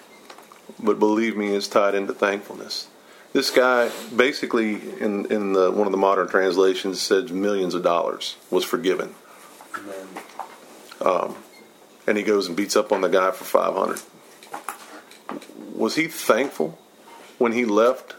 [0.83, 2.89] but believe me, it's tied into thankfulness.
[3.33, 8.37] This guy, basically, in in the, one of the modern translations, said millions of dollars
[8.51, 9.15] was forgiven.
[11.01, 11.37] Um,
[12.07, 14.01] and he goes and beats up on the guy for 500.
[15.75, 16.79] Was he thankful
[17.39, 18.15] when he left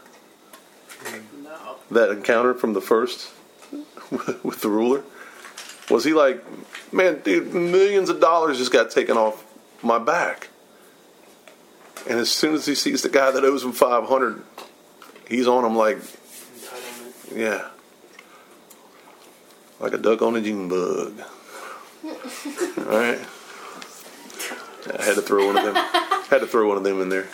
[1.42, 1.76] No.
[1.90, 3.30] that encounter from the first
[4.44, 5.02] with the ruler?
[5.90, 6.44] Was he like,
[6.92, 9.44] man, dude, millions of dollars just got taken off
[9.82, 10.48] my back?
[12.08, 14.42] And as soon as he sees the guy that owes him 500,
[15.28, 15.98] he's on him like,
[17.34, 17.68] yeah,
[19.80, 21.20] like a duck on a June bug.
[22.04, 23.20] All right.
[24.98, 25.74] I had to throw one of them.
[26.30, 27.28] Had to throw one of them in there.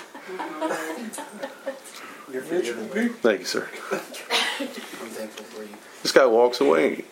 [2.32, 2.42] You're.
[2.42, 3.68] Thank you, sir.
[3.92, 5.76] I'm thankful for you.
[6.02, 7.04] This guy walks away.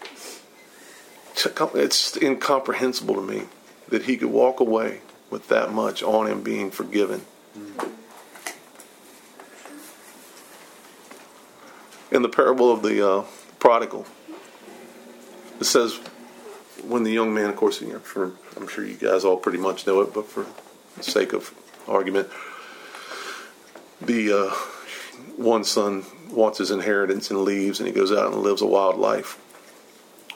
[1.74, 3.44] It's incomprehensible to me
[3.88, 5.00] that he could walk away
[5.30, 7.22] with that much on him being forgiven.
[12.10, 13.24] In the parable of the uh,
[13.58, 14.06] prodigal,
[15.58, 15.98] it says
[16.82, 20.00] when the young man, of course, for I'm sure you guys all pretty much know
[20.02, 20.46] it, but for
[20.96, 21.54] the sake of
[21.88, 22.28] argument,
[24.00, 24.50] the uh,
[25.36, 28.98] one son wants his inheritance and leaves, and he goes out and lives a wild
[28.98, 29.38] life.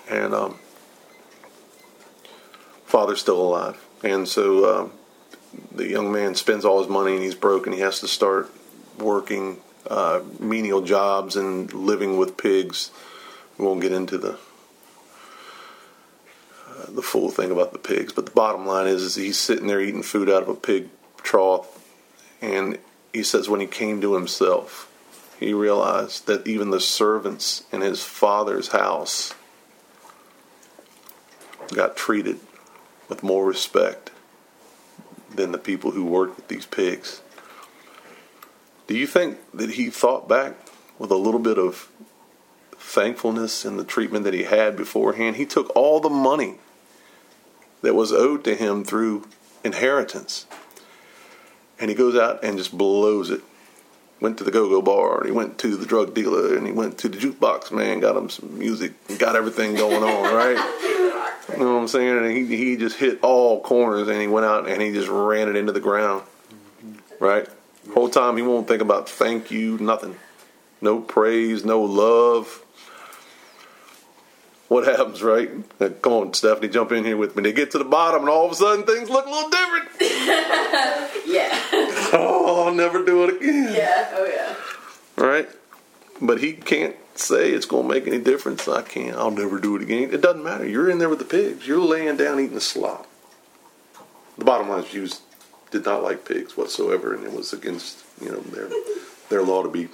[0.08, 0.58] And um,
[2.96, 4.92] father's still alive, and so um,
[5.70, 8.50] the young man spends all his money, and he's broke, and he has to start
[8.98, 9.58] working
[9.90, 12.90] uh, menial jobs and living with pigs.
[13.58, 14.38] We won't get into the
[16.70, 19.66] uh, the full thing about the pigs, but the bottom line is, is he's sitting
[19.66, 21.68] there eating food out of a pig trough,
[22.40, 22.78] and
[23.12, 24.90] he says when he came to himself,
[25.38, 29.34] he realized that even the servants in his father's house
[31.74, 32.40] got treated
[33.08, 34.10] with more respect
[35.34, 37.20] than the people who worked with these pigs.
[38.86, 40.54] Do you think that he thought back
[40.98, 41.90] with a little bit of
[42.76, 45.36] thankfulness in the treatment that he had beforehand?
[45.36, 46.56] He took all the money
[47.82, 49.26] that was owed to him through
[49.64, 50.46] inheritance
[51.78, 53.42] and he goes out and just blows it.
[54.18, 56.96] Went to the go-go bar, and he went to the drug dealer, and he went
[56.98, 60.92] to the jukebox man, got him some music, got everything going on, right?
[61.52, 62.18] You know what I'm saying?
[62.18, 65.48] And he he just hit all corners, and he went out and he just ran
[65.48, 66.24] it into the ground,
[67.20, 67.48] right?
[67.94, 70.16] Whole time he won't think about thank you, nothing,
[70.80, 72.62] no praise, no love.
[74.68, 75.48] What happens, right?
[76.02, 77.44] Come on, Stephanie, jump in here with me.
[77.44, 79.88] They get to the bottom, and all of a sudden things look a little different.
[81.26, 81.52] Yeah.
[82.12, 83.74] Oh, I'll never do it again.
[83.74, 84.08] Yeah.
[84.14, 85.24] Oh yeah.
[85.24, 85.48] right?
[86.20, 88.68] But he can't say it's going to make any difference.
[88.68, 89.16] I can't.
[89.16, 90.12] I'll never do it again.
[90.12, 90.66] It doesn't matter.
[90.66, 91.66] You're in there with the pigs.
[91.66, 93.06] You're laying down eating slop.
[94.38, 95.20] The bottom line is Jews
[95.70, 98.68] did not like pigs whatsoever, and it was against you know their
[99.28, 99.88] their law to be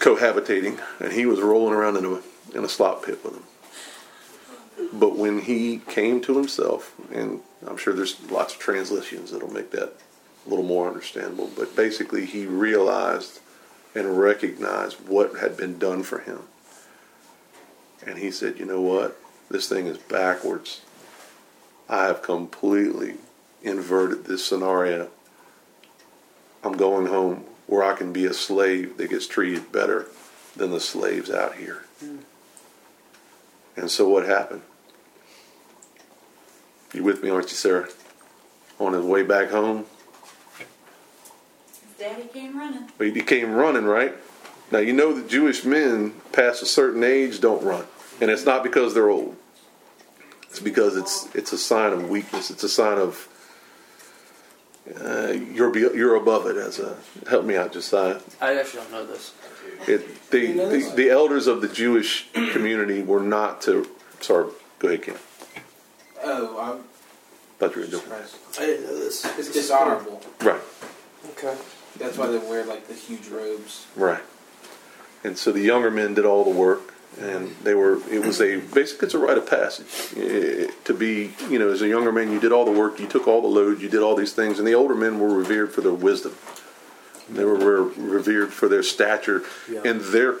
[0.00, 0.80] cohabitating.
[1.00, 3.44] And he was rolling around in a in a slop pit with them.
[4.92, 9.70] But when he came to himself, and I'm sure there's lots of translations that'll make
[9.70, 9.92] that
[10.46, 11.50] a little more understandable.
[11.56, 13.40] But basically, he realized
[13.94, 16.42] and recognize what had been done for him.
[18.06, 19.18] And he said, You know what?
[19.48, 20.80] This thing is backwards.
[21.88, 23.14] I have completely
[23.62, 25.10] inverted this scenario.
[26.62, 30.06] I'm going home where I can be a slave that gets treated better
[30.56, 31.84] than the slaves out here.
[33.76, 34.62] And so what happened?
[36.92, 37.88] You with me, aren't you, Sarah?
[38.78, 39.86] On his way back home,
[41.98, 42.88] Daddy came running.
[42.98, 44.14] but he came running, right?
[44.70, 47.84] Now you know that Jewish men past a certain age don't run,
[48.20, 49.36] and it's not because they're old.
[50.50, 52.50] It's because it's it's a sign of weakness.
[52.50, 53.28] It's a sign of
[55.00, 56.56] uh, you're you're above it.
[56.56, 56.96] As a
[57.28, 58.20] help me out, Josiah.
[58.40, 59.32] I actually don't know this.
[59.88, 60.90] It, the, You know this?
[60.90, 63.88] the the elders of the Jewish community were not to.
[64.20, 65.16] Sorry, go ahead, Ken.
[66.22, 66.84] Oh, I'm
[67.58, 68.36] Thought you were doing surprised.
[68.58, 69.24] I didn't know this.
[69.38, 70.20] It's dishonorable.
[70.40, 70.60] right,
[71.30, 71.56] Okay.
[71.98, 73.86] That's why they wear like the huge robes.
[73.96, 74.22] right.
[75.22, 77.98] And so the younger men did all the work, and they were.
[78.12, 79.86] It was a basically it's a rite of passage
[80.18, 81.32] Eh, to be.
[81.48, 83.48] You know, as a younger man, you did all the work, you took all the
[83.48, 86.34] load, you did all these things, and the older men were revered for their wisdom.
[87.30, 89.80] They were revered for their stature Yeah.
[89.84, 90.36] and their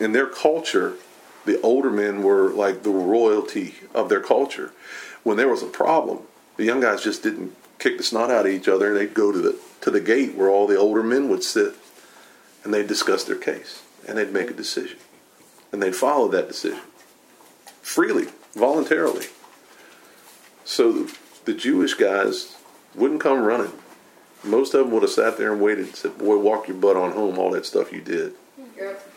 [0.00, 0.94] in their culture.
[1.44, 4.72] The older men were like the royalty of their culture.
[5.22, 6.20] When there was a problem,
[6.56, 8.88] the young guys just didn't kick the snot out of each other.
[8.88, 11.74] And they'd go to the to the gate where all the older men would sit,
[12.62, 14.98] and they'd discuss their case, and they'd make a decision,
[15.72, 16.80] and they'd follow that decision
[17.84, 19.26] freely, voluntarily.
[20.64, 21.06] So
[21.44, 22.56] the Jewish guys
[22.94, 23.72] wouldn't come running.
[24.42, 26.96] Most of them would have sat there and waited and said, Boy, walk your butt
[26.96, 28.34] on home, all that stuff you did.
[28.76, 29.08] Yep.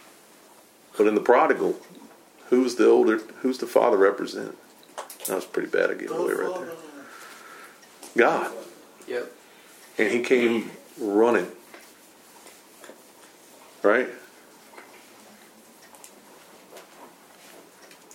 [0.98, 1.78] But in the prodigal,
[2.50, 4.58] who's the older, who's the father represent?
[5.28, 5.92] That was pretty bad.
[5.92, 6.72] I gave away right there.
[8.18, 8.52] God.
[9.08, 9.32] Yep.
[9.98, 11.48] And he came running.
[13.84, 14.10] Right?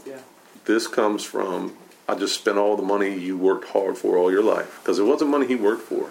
[0.06, 0.18] Yeah.
[0.64, 1.76] This comes from,
[2.08, 4.80] I just spent all the money you worked hard for all your life.
[4.82, 6.10] Because it wasn't money he worked for.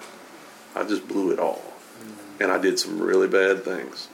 [0.76, 1.62] I just blew it all.
[2.02, 2.44] Mm.
[2.44, 4.08] And I did some really bad things.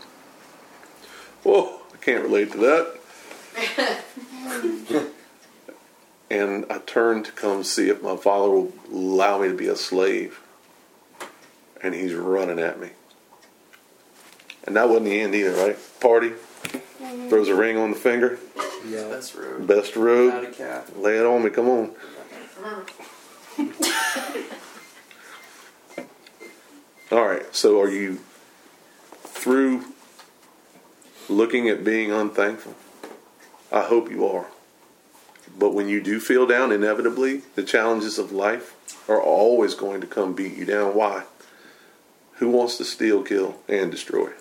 [1.43, 2.97] Whoa, I can't relate to that.
[6.29, 9.75] and I turned to come see if my father will allow me to be a
[9.75, 10.41] slave.
[11.81, 12.89] And he's running at me.
[14.63, 15.77] And that wasn't the end either, right?
[15.99, 17.29] Party, mm-hmm.
[17.29, 18.39] throws a ring on the finger,
[18.85, 19.07] Yeah.
[19.07, 19.67] Best rude.
[19.67, 20.99] best robe, Not a cat.
[20.99, 21.91] lay it on me, come on.
[27.11, 28.19] All right, so are you
[29.23, 29.85] through
[31.29, 32.75] looking at being unthankful?
[33.71, 34.47] I hope you are.
[35.57, 38.75] But when you do feel down, inevitably, the challenges of life
[39.09, 40.93] are always going to come beat you down.
[40.93, 41.23] Why?
[42.35, 44.31] Who wants to steal, kill, and destroy?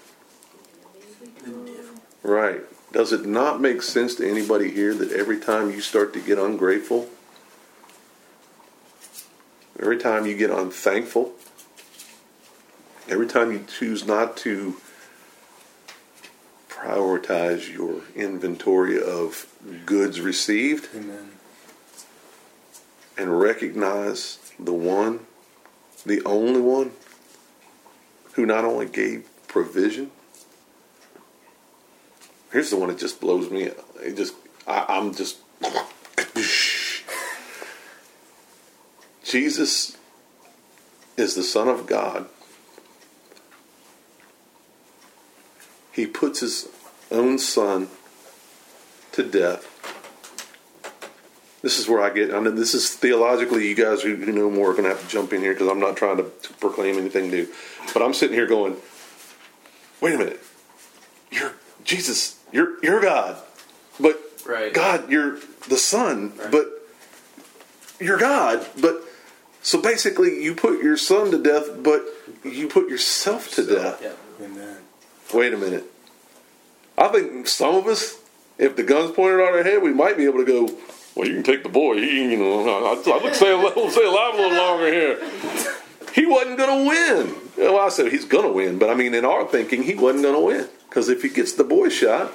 [2.23, 2.61] Right.
[2.93, 6.39] Does it not make sense to anybody here that every time you start to get
[6.39, 7.09] ungrateful,
[9.81, 11.33] every time you get unthankful,
[13.09, 14.77] every time you choose not to
[16.87, 19.53] prioritize your inventory of
[19.85, 21.33] goods received Amen.
[23.19, 25.27] and recognize the one,
[26.05, 26.93] the only one,
[28.35, 30.13] who not only gave provision.
[32.53, 33.71] Here's the one that just blows me.
[33.71, 33.79] up.
[34.01, 34.35] It just,
[34.67, 35.39] I, I'm just.
[39.25, 39.97] Jesus
[41.17, 42.29] is the Son of God.
[45.97, 46.69] He puts his
[47.11, 47.89] own Son
[49.13, 49.73] to death
[51.67, 52.33] this is where I get.
[52.33, 53.67] I mean, this is theologically.
[53.67, 55.67] You guys who, who know more are going to have to jump in here because
[55.67, 57.49] I'm not trying to, to proclaim anything new.
[57.93, 58.77] But I'm sitting here going,
[60.01, 60.41] "Wait a minute,
[61.33, 62.39] you're Jesus.
[62.53, 63.39] You're you're God,
[63.99, 64.73] but Right.
[64.73, 66.53] God, you're the Son, Right.
[66.53, 66.87] but
[67.99, 68.65] you're God.
[68.81, 69.03] But
[69.61, 72.05] so basically, you put your Son to death, but
[72.45, 74.01] you put yourself to death.
[74.01, 74.19] Yep.
[74.43, 74.77] Amen.
[75.35, 75.85] Wait a minute.
[76.99, 78.19] I think some of us,
[78.59, 80.71] if the gun's pointed at our head, we might be able to go.
[81.15, 81.97] Well, you can take the boy.
[81.97, 85.31] He, you know, I, I look say a stay alive a little longer here.
[86.15, 87.35] He wasn't going to win.
[87.59, 90.25] Well, I said he's going to win, but I mean, in our thinking, he wasn't
[90.25, 92.33] going to win because if he gets the boy shot,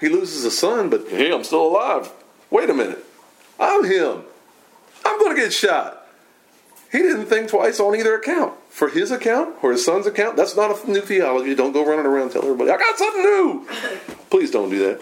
[0.00, 0.90] he loses a son.
[0.90, 2.10] But hey, I'm still alive.
[2.50, 3.04] Wait a minute,
[3.58, 4.22] I'm him.
[5.04, 5.97] I'm going to get shot.
[6.90, 8.54] He didn't think twice on either account.
[8.70, 11.54] For his account or his son's account, that's not a new theology.
[11.54, 13.66] Don't go running around telling everybody, I got something new.
[14.30, 15.00] Please don't do that.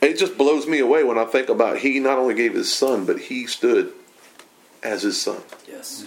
[0.00, 3.04] It just blows me away when I think about he not only gave his son,
[3.04, 3.92] but he stood
[4.82, 5.40] as his son.
[5.66, 6.06] Yes.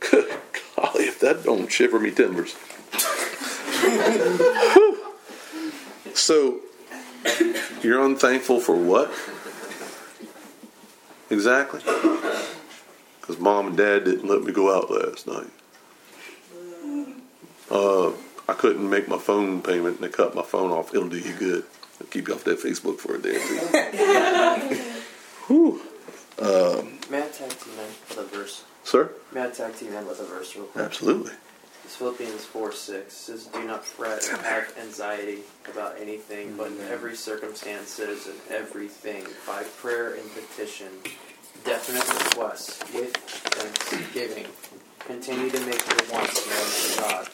[0.00, 0.38] Good
[0.76, 2.54] golly, if that don't shiver me timbers.
[6.18, 6.60] So,
[7.80, 9.10] you're unthankful for what?
[11.30, 11.80] Exactly.
[13.28, 15.50] Because mom and dad didn't let me go out last night.
[17.70, 18.12] Uh,
[18.48, 20.94] I couldn't make my phone payment and they cut my phone off.
[20.94, 21.64] It'll do you good.
[22.00, 24.76] It'll keep you off that Facebook for a day or two.
[25.48, 25.82] Whew.
[27.10, 28.64] May I tag team in with a verse?
[28.84, 29.10] Sir?
[29.34, 30.86] May I tag team in with a verse real quick?
[30.86, 31.32] Absolutely.
[31.84, 36.80] It's Philippians 4 6 says, Do not fret and have anxiety about anything, but in
[36.90, 40.88] every circumstances and everything, by prayer and petition,
[41.64, 44.46] definite requests, with thanksgiving,
[45.00, 47.28] continue to make your wants known to God.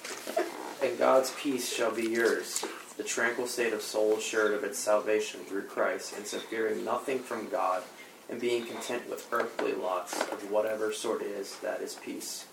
[0.83, 2.64] And God's peace shall be yours,
[2.97, 7.18] the tranquil state of soul assured of its salvation through Christ, and so fearing nothing
[7.18, 7.83] from God,
[8.29, 12.47] and being content with earthly lots of whatever sort is, that is peace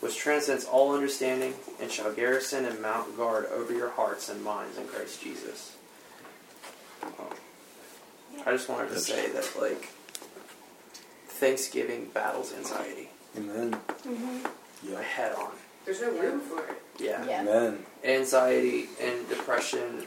[0.00, 4.78] which transcends all understanding, and shall garrison and mount guard over your hearts and minds
[4.78, 5.76] in Christ Jesus.
[7.02, 7.12] Um,
[8.46, 9.90] I just wanted to say that, like,
[11.40, 13.72] Thanksgiving battles anxiety Amen.
[13.72, 15.02] Mm-hmm.
[15.02, 15.52] head on.
[15.84, 16.82] There's no room for it.
[16.98, 17.24] Yeah.
[17.26, 17.40] Yeah.
[17.42, 17.78] Amen.
[18.04, 20.06] Anxiety and depression,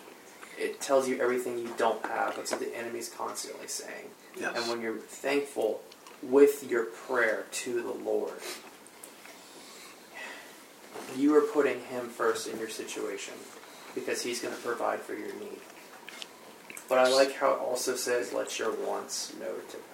[0.59, 2.35] it tells you everything you don't have.
[2.35, 4.09] That's what the enemy's constantly saying.
[4.39, 4.55] Yes.
[4.55, 5.81] And when you're thankful
[6.21, 8.33] with your prayer to the Lord,
[11.17, 13.33] you are putting Him first in your situation
[13.95, 15.59] because He's going to provide for your need.
[16.89, 19.92] But I like how it also says, let your wants know to God.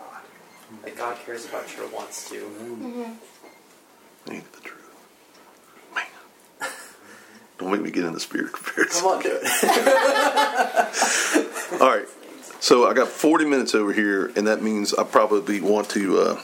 [0.83, 2.49] That God cares about your wants too.
[2.59, 4.31] Mm-hmm.
[4.31, 4.89] Ain't the truth.
[5.95, 6.05] Man.
[7.57, 9.01] Don't make me get in the spirit of comparison.
[9.01, 9.41] Come on, do it.
[11.81, 12.07] All right.
[12.59, 16.41] So I got 40 minutes over here, and that means I probably want to uh,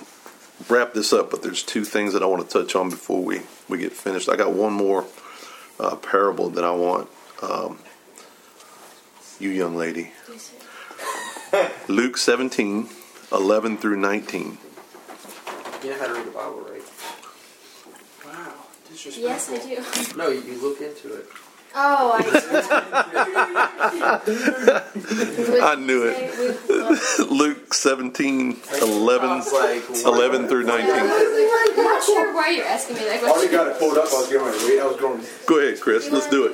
[0.69, 3.41] wrap this up, but there's two things that I want to touch on before we,
[3.67, 4.29] we get finished.
[4.29, 5.05] I got one more
[5.79, 7.09] uh, parable that I want
[7.41, 7.79] um,
[9.39, 10.11] you, young lady.
[11.87, 12.89] Luke 17,
[13.31, 14.57] 11 through 19.
[15.83, 16.81] You know how to read the Bible, right?
[18.25, 18.53] Wow.
[19.17, 19.57] Yes, I
[20.13, 20.17] do.
[20.17, 21.27] No, you, you look into it.
[21.77, 22.21] Oh, I.
[25.61, 27.29] I knew it.
[27.31, 30.89] Luke 17, 11, like, 11 through 19.
[30.89, 34.07] I'm not sure why you're asking me that I already got it pulled up.
[34.07, 34.79] I was getting ready to read.
[34.79, 35.21] I was going.
[35.45, 36.09] Go ahead, Chris.
[36.09, 36.53] Let's do it.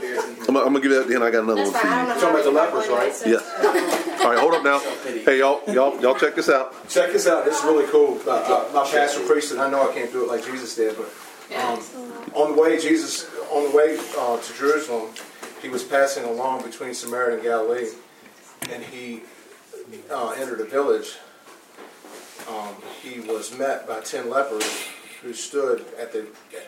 [0.50, 1.88] I'm, I'm going to give that to you, and I got another That's one for
[1.88, 1.94] fine.
[1.94, 2.08] I you.
[2.08, 3.14] don't Talking about the lepers, right?
[3.14, 3.98] one, Yeah.
[4.22, 4.78] All right, hold up now.
[5.26, 6.88] Hey, y'all, y'all, y'all check this out.
[6.88, 7.44] Check this out.
[7.44, 8.20] This is really cool.
[8.28, 9.58] Uh, uh, my pastor preached it.
[9.58, 11.12] I know I can't do it like Jesus did, but
[11.58, 11.80] um,
[12.36, 15.10] on the way, Jesus, on the way uh, to Jerusalem,
[15.64, 17.88] he was passing along between Samaria and Galilee,
[18.70, 19.24] and he
[20.12, 21.18] uh, entered a village.
[22.48, 24.88] Um, he was met by ten lepers
[25.24, 26.28] who stood at the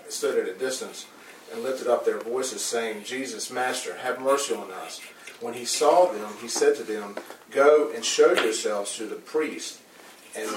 [0.10, 1.06] stood at a distance
[1.54, 5.02] and lifted up their voices, saying, "Jesus, Master, have mercy on us."
[5.40, 7.16] When he saw them, he said to them,
[7.54, 9.80] "Go and show yourselves to the priest."
[10.36, 10.50] And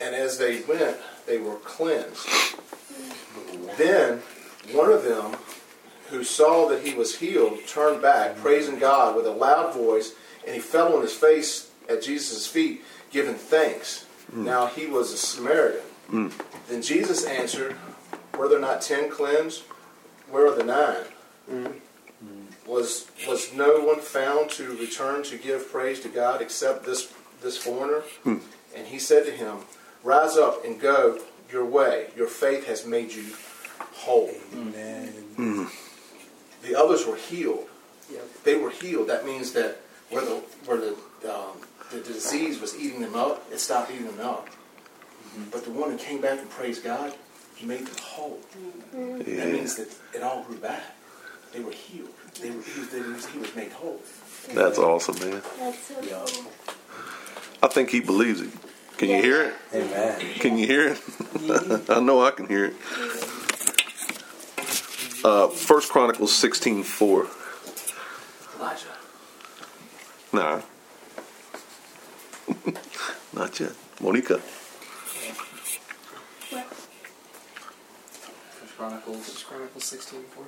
[0.00, 2.28] and as they went, they were cleansed.
[3.76, 4.22] Then
[4.72, 5.36] one of them,
[6.10, 10.12] who saw that he was healed, turned back, praising God with a loud voice,
[10.44, 14.06] and he fell on his face at Jesus' feet, giving thanks.
[14.32, 14.44] Mm.
[14.44, 15.82] Now he was a Samaritan.
[16.10, 16.32] Mm.
[16.68, 17.76] Then Jesus answered,
[18.38, 19.62] Were there not ten cleansed?
[20.30, 20.76] Where are the 9
[21.50, 21.78] mm-hmm.
[22.66, 27.12] Was was no one found to return to give praise to God except this
[27.42, 28.00] this foreigner?
[28.24, 28.38] Hmm.
[28.74, 29.58] And he said to him,
[30.02, 32.08] Rise up and go your way.
[32.16, 33.24] Your faith has made you
[33.92, 34.30] whole.
[34.54, 35.08] Amen.
[35.36, 35.64] Hmm.
[36.62, 37.68] The others were healed.
[38.12, 38.28] Yep.
[38.44, 39.08] They were healed.
[39.08, 39.78] That means that
[40.10, 40.96] where the where the
[41.32, 41.56] um,
[41.92, 44.48] the disease was eating them up, it stopped eating them up.
[44.48, 45.50] Mm-hmm.
[45.52, 47.14] But the one who came back and praised God,
[47.54, 48.40] he made them whole.
[48.94, 49.18] Mm-hmm.
[49.18, 49.44] That Yeah.
[49.46, 50.82] means that it all grew back.
[51.52, 52.08] They were healed.
[52.40, 54.00] They were, he, was, they was, he was made whole.
[54.52, 55.42] That's awesome, man.
[55.58, 56.52] That's so cool.
[57.62, 58.50] I think he believes it.
[58.98, 59.54] Can you hear it?
[59.74, 60.20] Amen.
[60.38, 61.00] Can you hear it?
[61.90, 62.74] I know I can hear it.
[65.24, 67.26] Uh, First Chronicles sixteen four.
[68.58, 68.86] Elijah.
[70.32, 70.60] Nah.
[73.34, 73.72] Not yet.
[74.00, 74.38] Monica.
[74.38, 74.80] First
[78.76, 79.28] Chronicles.
[79.28, 80.44] First Chronicles 16 4.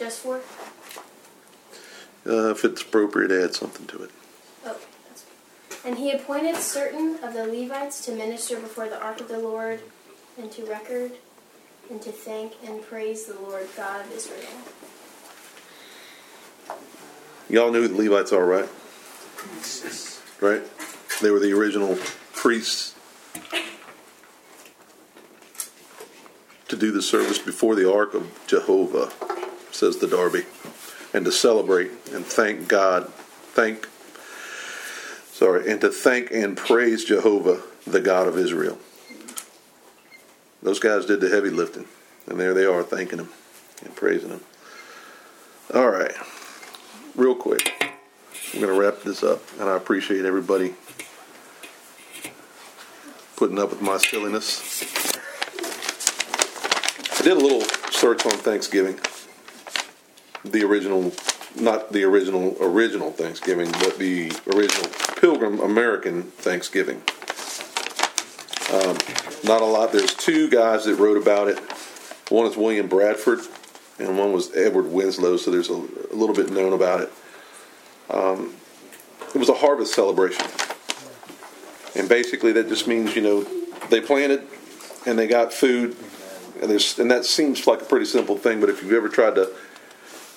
[0.00, 0.40] Just for?
[2.26, 4.10] Uh, if it's appropriate, add something to it.
[4.64, 5.26] Oh, that's
[5.84, 9.80] And he appointed certain of the Levites to minister before the ark of the Lord,
[10.38, 11.12] and to record,
[11.90, 14.48] and to thank and praise the Lord God of Israel.
[17.50, 18.68] Y'all knew who the Levites are, right?
[20.40, 20.62] right?
[21.20, 21.98] They were the original
[22.32, 22.94] priests
[26.68, 29.12] to do the service before the ark of Jehovah,
[29.72, 30.44] says the Darby,
[31.12, 33.08] and to celebrate and thank God,
[33.52, 33.88] thank,
[35.32, 38.78] sorry, and to thank and praise Jehovah, the God of Israel.
[40.62, 41.86] Those guys did the heavy lifting,
[42.26, 43.30] and there they are thanking Him
[43.84, 44.40] and praising Him.
[45.72, 46.12] All right,
[47.16, 47.72] real quick,
[48.52, 50.74] I'm going to wrap this up, and I appreciate everybody
[53.36, 54.84] putting up with my silliness.
[57.18, 58.98] I did a little search on Thanksgiving.
[60.44, 61.12] The original,
[61.56, 67.02] not the original, original Thanksgiving, but the original Pilgrim American Thanksgiving.
[68.72, 68.96] Um,
[69.44, 69.92] not a lot.
[69.92, 71.58] There's two guys that wrote about it.
[72.30, 73.40] One is William Bradford,
[73.98, 77.12] and one was Edward Winslow, so there's a, a little bit known about it.
[78.08, 78.54] Um,
[79.34, 80.46] it was a harvest celebration.
[81.96, 83.42] And basically, that just means, you know,
[83.88, 84.46] they planted
[85.06, 85.96] and they got food
[86.60, 89.34] and there's and that seems like a pretty simple thing, but if you've ever tried
[89.36, 89.50] to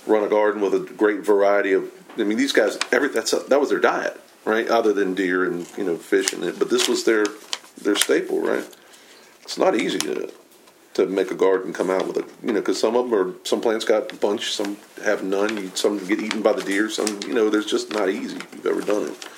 [0.06, 3.40] run a garden with a great variety of, I mean, these guys, every that's a,
[3.40, 4.68] that was their diet, right?
[4.68, 7.26] Other than deer and you know fish and it, but this was their
[7.82, 8.66] their staple, right?
[9.42, 10.32] It's not easy to
[10.96, 13.34] to make a garden come out with a you know because some of them are
[13.44, 16.90] some plants got a bunch, some have none, you, some get eaten by the deer,
[16.90, 19.30] some you know there's just not easy if you've ever done it.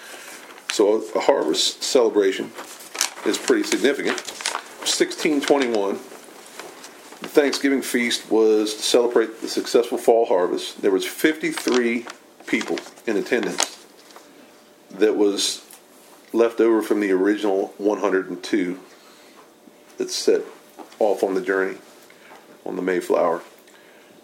[0.71, 2.51] So a, a harvest celebration
[3.25, 4.19] is pretty significant.
[4.85, 6.14] 1621 the
[7.35, 10.81] Thanksgiving feast was to celebrate the successful fall harvest.
[10.81, 12.05] There was 53
[12.47, 13.85] people in attendance
[14.91, 15.61] that was
[16.31, 18.79] left over from the original 102
[19.97, 20.43] that set
[20.99, 21.77] off on the journey
[22.65, 23.41] on the Mayflower.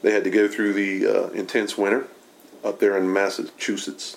[0.03, 2.07] They had to go through the uh, intense winter
[2.64, 4.16] up there in Massachusetts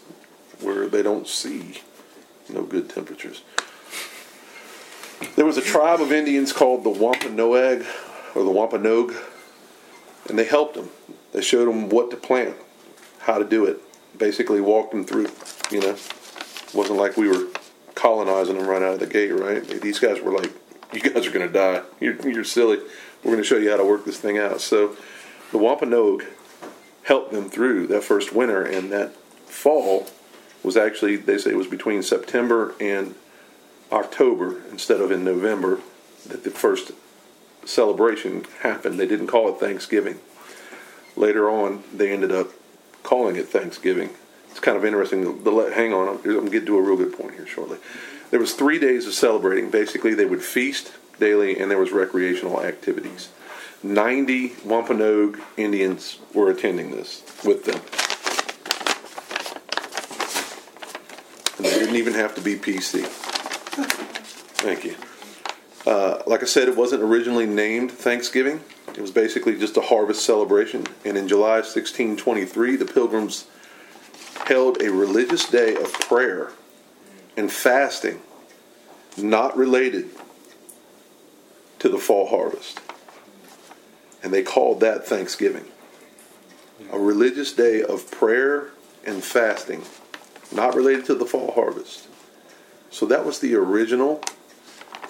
[0.61, 1.81] where they don't see
[2.49, 3.43] no good temperatures.
[5.35, 7.85] There was a tribe of Indians called the Wampanoag
[8.35, 9.15] or the Wampanoag,
[10.29, 10.91] and they helped them.
[11.33, 12.57] They showed them what to plant,
[13.21, 13.81] how to do it.
[14.17, 15.29] Basically, walked them through.
[15.71, 17.49] You know, it wasn't like we were
[17.95, 19.63] colonizing them right out of the gate, right?
[19.65, 20.53] These guys were like,
[20.93, 21.83] "You guys are going to die.
[22.01, 22.79] You're, you're silly.
[23.23, 24.97] We're going to show you how to work this thing out." So,
[25.51, 26.25] the Wampanoag
[27.05, 29.15] helped them through that first winter, and that
[29.47, 30.07] fall
[30.63, 33.15] was actually they say it was between September and
[33.93, 35.81] October instead of in November
[36.27, 36.93] that the first
[37.67, 38.99] celebration happened.
[38.99, 40.19] They didn't call it Thanksgiving.
[41.17, 42.49] Later on, they ended up
[43.03, 44.11] calling it Thanksgiving.
[44.51, 45.43] It's kind of interesting.
[45.45, 47.79] The, hang on, I'm to get to a real good point here shortly.
[48.31, 49.71] There was three days of celebrating.
[49.71, 53.31] Basically, they would feast daily, and there was recreational activities.
[53.83, 57.81] 90 Wampanoag Indians were attending this with them.
[61.59, 63.05] And they didn't even have to be PC.
[64.65, 64.97] Thank you.
[65.87, 68.61] Uh, like I said, it wasn't originally named Thanksgiving.
[68.89, 70.87] It was basically just a harvest celebration.
[71.05, 73.47] And in July 1623, the Pilgrims
[74.47, 76.53] held a religious day of prayer
[77.37, 78.21] and fasting,
[79.19, 80.11] not related
[81.81, 82.81] to the fall harvest.
[84.23, 85.67] And they called that Thanksgiving.
[86.91, 88.71] A religious day of prayer
[89.05, 89.83] and fasting,
[90.51, 92.09] not related to the fall harvest.
[92.91, 94.23] So that was the original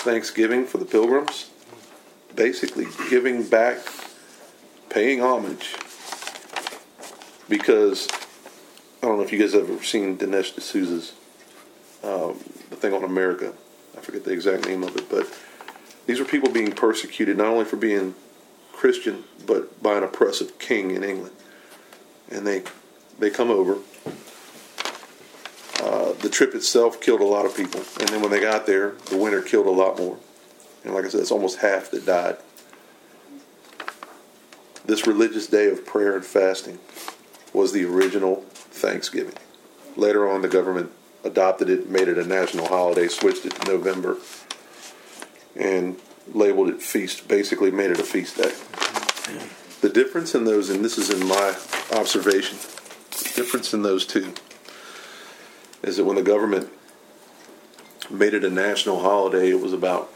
[0.05, 1.51] Thanksgiving for the pilgrims,
[2.37, 3.79] basically giving back,
[4.91, 5.75] paying homage.
[7.49, 8.07] Because
[9.03, 11.15] I don't know if you guys have ever seen Dinesh D'Souza's
[12.03, 12.39] um,
[12.69, 13.55] the thing on America.
[13.97, 15.27] I forget the exact name of it, but
[16.05, 18.15] these were people being persecuted not only for being
[18.73, 21.35] Christian, but by an oppressive king in England.
[22.31, 22.63] And they
[23.19, 23.79] they come over
[26.25, 29.17] the trip itself killed a lot of people, and then when they got there, the
[29.17, 30.17] winter killed a lot more.
[30.83, 32.39] And like I said, it's almost half that died.
[34.87, 36.79] This religious day of prayer and fasting
[37.53, 39.35] was the original Thanksgiving.
[39.97, 40.93] Later on, the government
[41.25, 44.17] adopted it, made it a national holiday, switched it to November,
[45.55, 46.01] and
[46.33, 47.29] labeled it feast.
[47.29, 48.53] Basically, made it a feast day.
[49.83, 51.55] The difference in those, and this is in my
[51.93, 52.57] observation,
[53.11, 54.33] the difference in those two
[55.85, 56.71] is that when the government
[58.11, 60.11] made it a national holiday, it was about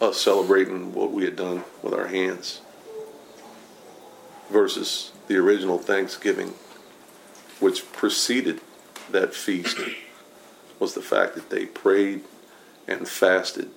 [0.00, 2.60] us celebrating what we had done with our hands
[4.50, 6.54] versus the original Thanksgiving,
[7.58, 8.60] which preceded
[9.10, 9.78] that feast,
[10.78, 12.22] was the fact that they prayed
[12.86, 13.70] and fasted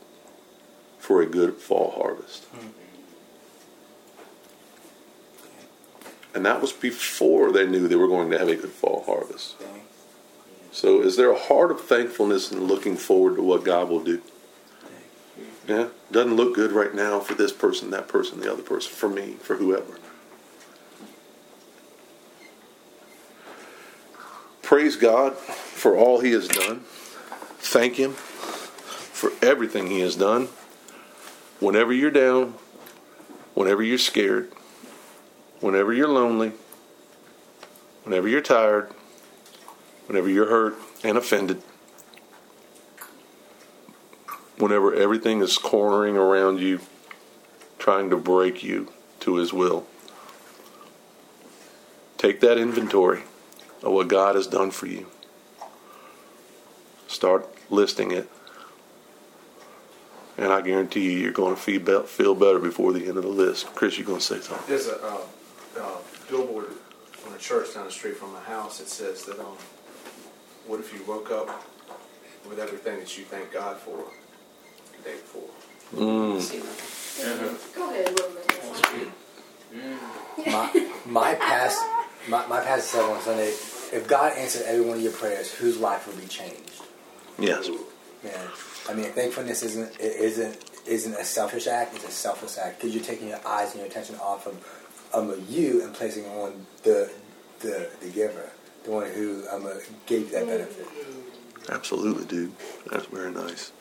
[1.00, 2.46] for a good fall harvest.
[6.34, 9.56] And that was before they knew they were going to have a good fall harvest.
[10.76, 14.22] So, is there a heart of thankfulness and looking forward to what God will do?
[15.70, 19.08] Yeah, doesn't look good right now for this person, that person, the other person, for
[19.08, 19.98] me, for whoever.
[24.64, 26.82] Praise God for all He has done.
[27.60, 30.50] Thank Him for everything He has done.
[31.62, 32.56] Whenever you're down,
[33.54, 34.52] whenever you're scared,
[35.62, 36.52] whenever you're lonely,
[38.04, 38.92] whenever you're tired,
[40.08, 41.62] whenever you're hurt and offended,
[44.58, 46.80] whenever everything is cornering around you,
[47.80, 48.92] trying to break you
[49.22, 49.86] to His will.
[52.18, 53.24] Take that inventory
[53.84, 55.08] of what God has done for you.
[57.08, 58.30] Start listing it.
[60.38, 61.62] And I guarantee you, you're going to
[62.04, 63.68] feel better before the end of the list.
[63.68, 64.66] Chris, you're going to say something.
[64.68, 65.18] There's a uh,
[65.80, 65.98] uh,
[66.30, 66.68] billboard
[67.26, 69.56] on a church down the street from my house that says that, um,
[70.68, 71.64] what if you woke up
[72.48, 74.06] with everything that you thank God for
[74.98, 75.50] the day before?
[75.94, 76.40] Mm.
[77.76, 78.46] Go ahead, Wilma.
[80.48, 81.82] My, my past,
[82.28, 85.78] my, my pastor said on Sunday, if God answered every one of your prayers, whose
[85.80, 86.82] life would be changed?
[87.40, 87.70] Yes.
[88.24, 88.34] Man,
[88.90, 90.58] I mean, thankfulness isn't it isn't
[90.88, 93.88] isn't a selfish act; it's a selfless act because you're taking your eyes and your
[93.90, 94.56] attention off of
[95.14, 97.12] um, you and placing it on the
[97.60, 98.50] the the giver,
[98.86, 99.68] the one who um,
[100.06, 100.88] gave that benefit.
[101.70, 102.52] Absolutely, dude.
[102.92, 103.72] That's very nice.